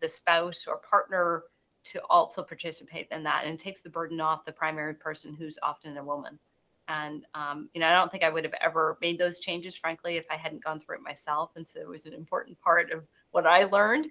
the 0.00 0.08
spouse 0.08 0.66
or 0.66 0.78
partner 0.78 1.44
to 1.84 2.00
also 2.08 2.42
participate 2.42 3.06
in 3.10 3.22
that 3.22 3.44
and 3.44 3.58
takes 3.58 3.82
the 3.82 3.90
burden 3.90 4.20
off 4.20 4.44
the 4.44 4.52
primary 4.52 4.94
person 4.94 5.34
who's 5.34 5.58
often 5.62 5.96
a 5.96 6.04
woman. 6.04 6.38
And 6.88 7.26
um, 7.34 7.68
you 7.74 7.80
know, 7.80 7.86
I 7.86 7.94
don't 7.94 8.10
think 8.10 8.24
I 8.24 8.30
would 8.30 8.44
have 8.44 8.54
ever 8.62 8.98
made 9.00 9.18
those 9.18 9.38
changes, 9.38 9.74
frankly, 9.74 10.16
if 10.16 10.26
I 10.30 10.36
hadn't 10.36 10.64
gone 10.64 10.80
through 10.80 10.96
it 10.96 11.02
myself. 11.02 11.50
And 11.56 11.66
so 11.66 11.80
it 11.80 11.88
was 11.88 12.06
an 12.06 12.12
important 12.12 12.60
part 12.60 12.90
of 12.90 13.04
what 13.30 13.46
I 13.46 13.64
learned 13.64 14.06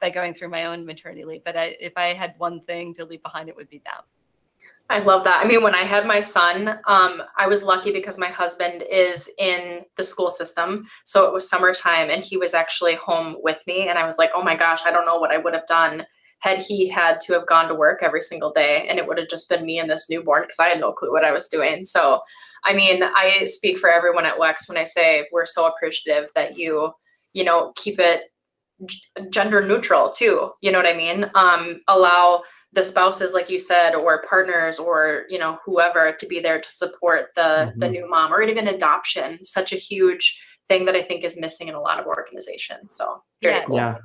by 0.00 0.10
going 0.10 0.34
through 0.34 0.48
my 0.48 0.66
own 0.66 0.84
maternity 0.84 1.24
leave. 1.24 1.44
But 1.44 1.56
I, 1.56 1.76
if 1.80 1.96
I 1.96 2.14
had 2.14 2.34
one 2.38 2.60
thing 2.62 2.94
to 2.94 3.04
leave 3.04 3.22
behind, 3.22 3.48
it 3.48 3.56
would 3.56 3.70
be 3.70 3.80
that. 3.84 4.04
I 4.88 5.00
love 5.00 5.24
that. 5.24 5.44
I 5.44 5.48
mean, 5.48 5.62
when 5.62 5.74
I 5.74 5.82
had 5.82 6.06
my 6.06 6.20
son, 6.20 6.78
um, 6.86 7.22
I 7.36 7.48
was 7.48 7.64
lucky 7.64 7.90
because 7.90 8.18
my 8.18 8.28
husband 8.28 8.84
is 8.88 9.28
in 9.38 9.82
the 9.96 10.04
school 10.04 10.30
system. 10.30 10.86
So 11.04 11.26
it 11.26 11.32
was 11.32 11.48
summertime 11.48 12.08
and 12.08 12.24
he 12.24 12.36
was 12.36 12.54
actually 12.54 12.94
home 12.94 13.36
with 13.42 13.60
me. 13.66 13.88
And 13.88 13.98
I 13.98 14.06
was 14.06 14.16
like, 14.16 14.30
oh 14.34 14.44
my 14.44 14.54
gosh, 14.54 14.82
I 14.84 14.92
don't 14.92 15.06
know 15.06 15.18
what 15.18 15.32
I 15.32 15.38
would 15.38 15.54
have 15.54 15.66
done 15.66 16.06
had 16.38 16.58
he 16.58 16.88
had 16.88 17.20
to 17.22 17.32
have 17.32 17.46
gone 17.46 17.66
to 17.66 17.74
work 17.74 18.00
every 18.02 18.20
single 18.22 18.52
day. 18.52 18.86
And 18.88 18.98
it 18.98 19.08
would 19.08 19.18
have 19.18 19.28
just 19.28 19.48
been 19.48 19.66
me 19.66 19.80
and 19.80 19.90
this 19.90 20.08
newborn 20.08 20.42
because 20.42 20.60
I 20.60 20.68
had 20.68 20.78
no 20.78 20.92
clue 20.92 21.10
what 21.10 21.24
I 21.24 21.32
was 21.32 21.48
doing. 21.48 21.84
So, 21.84 22.20
I 22.64 22.72
mean, 22.72 23.02
I 23.02 23.46
speak 23.46 23.78
for 23.78 23.90
everyone 23.90 24.26
at 24.26 24.38
WEX 24.38 24.68
when 24.68 24.78
I 24.78 24.84
say 24.84 25.26
we're 25.32 25.46
so 25.46 25.66
appreciative 25.66 26.30
that 26.36 26.56
you, 26.56 26.92
you 27.32 27.42
know, 27.42 27.72
keep 27.74 27.98
it 27.98 28.20
gender 29.30 29.66
neutral 29.66 30.10
too. 30.10 30.50
You 30.60 30.70
know 30.70 30.78
what 30.78 30.86
I 30.86 30.96
mean? 30.96 31.30
Um, 31.34 31.80
allow 31.88 32.42
the 32.76 32.82
spouses 32.82 33.32
like 33.32 33.48
you 33.48 33.58
said 33.58 33.94
or 33.94 34.22
partners 34.28 34.78
or 34.78 35.24
you 35.30 35.38
know 35.38 35.58
whoever 35.64 36.12
to 36.12 36.26
be 36.26 36.40
there 36.40 36.60
to 36.60 36.70
support 36.70 37.30
the 37.34 37.40
mm-hmm. 37.40 37.78
the 37.78 37.88
new 37.88 38.08
mom 38.08 38.32
or 38.32 38.42
even 38.42 38.68
adoption 38.68 39.42
such 39.42 39.72
a 39.72 39.76
huge 39.76 40.38
thing 40.68 40.84
that 40.84 40.94
i 40.94 41.00
think 41.00 41.24
is 41.24 41.40
missing 41.40 41.68
in 41.68 41.74
a 41.74 41.80
lot 41.80 41.98
of 41.98 42.06
organizations 42.06 42.94
so 42.94 43.22
very 43.42 43.56
yeah. 43.56 43.64
cool 43.64 43.76
yeah 43.76 43.96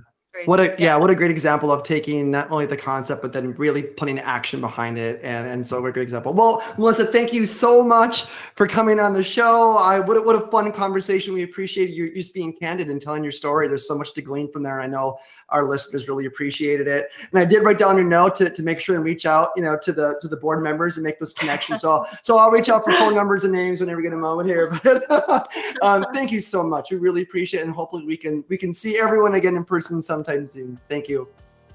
what 0.46 0.60
a 0.62 0.76
yeah. 0.80 0.96
what 0.96 1.10
a 1.10 1.16
great 1.16 1.30
example 1.30 1.72
of 1.72 1.84
taking 1.84 2.32
not 2.32 2.50
only 2.52 2.66
the 2.66 2.78
concept 2.78 3.22
but 3.22 3.34
then 3.34 3.54
really 3.56 3.84
putting 3.84 4.18
action 4.20 4.62
behind 4.62 4.98
it. 4.98 5.20
And 5.24 5.48
and 5.48 5.66
so 5.66 5.86
a 5.86 5.92
great 5.92 6.04
example. 6.04 6.34
Well 6.34 6.64
melissa 6.78 7.06
thank 7.06 7.34
you 7.34 7.46
so 7.46 7.84
much 7.84 8.26
for 8.56 8.66
coming 8.66 9.00
on 9.00 9.12
the 9.12 9.24
show. 9.24 9.78
I 9.78 10.00
what, 10.00 10.26
what 10.26 10.36
a 10.36 10.48
fun 10.48 10.72
conversation. 10.72 11.34
We 11.34 11.44
appreciate 11.44 11.90
you 11.90 12.14
just 12.14 12.34
being 12.34 12.54
candid 12.54 12.90
and 12.90 13.02
telling 13.02 13.24
your 13.24 13.34
story. 13.34 13.68
There's 13.68 13.88
so 13.88 13.98
much 13.98 14.14
to 14.14 14.22
glean 14.22 14.50
from 14.50 14.64
there. 14.64 14.80
I 14.80 14.88
know 14.88 15.20
our 15.50 15.66
listeners 15.66 16.08
really 16.08 16.28
appreciated 16.28 16.88
it. 16.88 17.10
And 17.32 17.40
i 17.42 17.44
did 17.44 17.64
write 17.64 17.78
down 17.78 17.98
your 17.98 18.06
note 18.06 18.36
to, 18.36 18.50
to 18.50 18.64
make 18.64 18.80
sure 18.80 18.96
and 18.96 19.04
reach 19.04 19.26
out 19.26 19.50
you 19.58 19.64
know 19.64 19.78
to 19.84 19.92
the 19.92 20.18
to 20.22 20.30
the 20.30 20.38
board 20.38 20.64
members 20.64 20.96
and 20.96 21.04
make 21.04 21.20
those 21.20 21.34
connections. 21.34 21.82
So 21.82 22.06
so 22.22 22.38
i'll 22.38 22.52
reach 22.52 22.70
out 22.70 22.86
for 22.86 22.94
phone 22.94 23.16
numbers 23.16 23.44
and 23.44 23.52
names 23.52 23.82
whenever 23.82 23.98
we 23.98 24.04
get 24.04 24.14
a 24.14 24.16
moment 24.16 24.48
here. 24.48 24.72
But 24.84 25.04
um, 25.82 26.06
thank 26.14 26.32
you 26.32 26.40
so 26.40 26.64
much. 26.64 26.92
We 26.92 26.98
really 26.98 27.22
appreciate 27.22 27.60
it. 27.60 27.66
And 27.66 27.74
hopefully 27.76 28.06
we 28.06 28.16
can 28.16 28.46
we 28.48 28.58
can 28.58 28.74
see 28.74 28.98
everyone 28.98 29.36
again 29.36 29.58
in 29.58 29.66
person 29.66 30.02
sometime 30.02 30.21
sometime 30.24 30.50
soon. 30.50 30.80
Thank 30.90 31.08
you. 31.08 31.28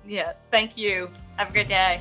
Yeah, 0.07 0.35
thank 0.51 0.77
you. 0.77 1.11
Have 1.37 1.51
a 1.51 1.53
good 1.53 1.69
day. 1.69 2.01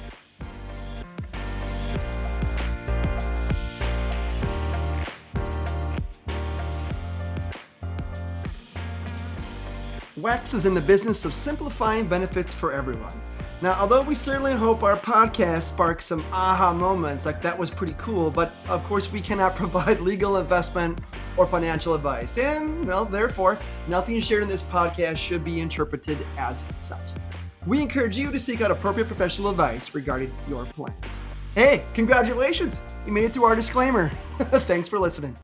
WEX 10.20 10.54
is 10.54 10.66
in 10.66 10.74
the 10.74 10.82
business 10.82 11.26
of 11.26 11.34
simplifying 11.34 12.08
benefits 12.08 12.54
for 12.54 12.72
everyone. 12.72 13.12
Now, 13.62 13.74
although 13.80 14.02
we 14.02 14.16
certainly 14.16 14.54
hope 14.54 14.82
our 14.84 14.96
podcast 14.96 15.64
sparks 15.64 16.06
some 16.06 16.24
aha 16.32 16.74
moments, 16.74 17.26
like 17.26 17.42
that 17.42 17.58
was 17.58 17.70
pretty 17.70 17.96
cool, 17.98 18.32
but 18.32 18.54
of 18.70 18.84
course 18.86 19.12
we 19.12 19.20
cannot 19.20 19.56
provide 19.62 20.00
legal 20.00 20.38
investment 20.38 21.00
or 21.38 21.46
financial 21.46 21.94
advice. 21.94 22.38
And, 22.38 22.86
well, 22.86 23.06
therefore, 23.06 23.58
nothing 23.88 24.20
shared 24.20 24.44
in 24.44 24.50
this 24.50 24.64
podcast 24.64 25.18
should 25.18 25.44
be 25.44 25.62
interpreted 25.62 26.18
as 26.38 26.66
such. 26.80 27.00
We 27.66 27.82
encourage 27.82 28.18
you 28.18 28.32
to 28.32 28.38
seek 28.38 28.62
out 28.62 28.70
appropriate 28.70 29.08
professional 29.08 29.50
advice 29.50 29.96
regarding 29.96 30.32
your 30.48 30.66
plans. 30.66 31.20
Hey, 31.56 31.84
congratulations! 31.94 32.82
You 33.06 33.14
made 33.14 33.24
it 33.24 33.32
through 33.32 33.46
our 33.46 33.56
disclaimer. 33.56 34.10
Thanks 34.40 34.90
for 34.90 35.00
listening. 35.00 35.34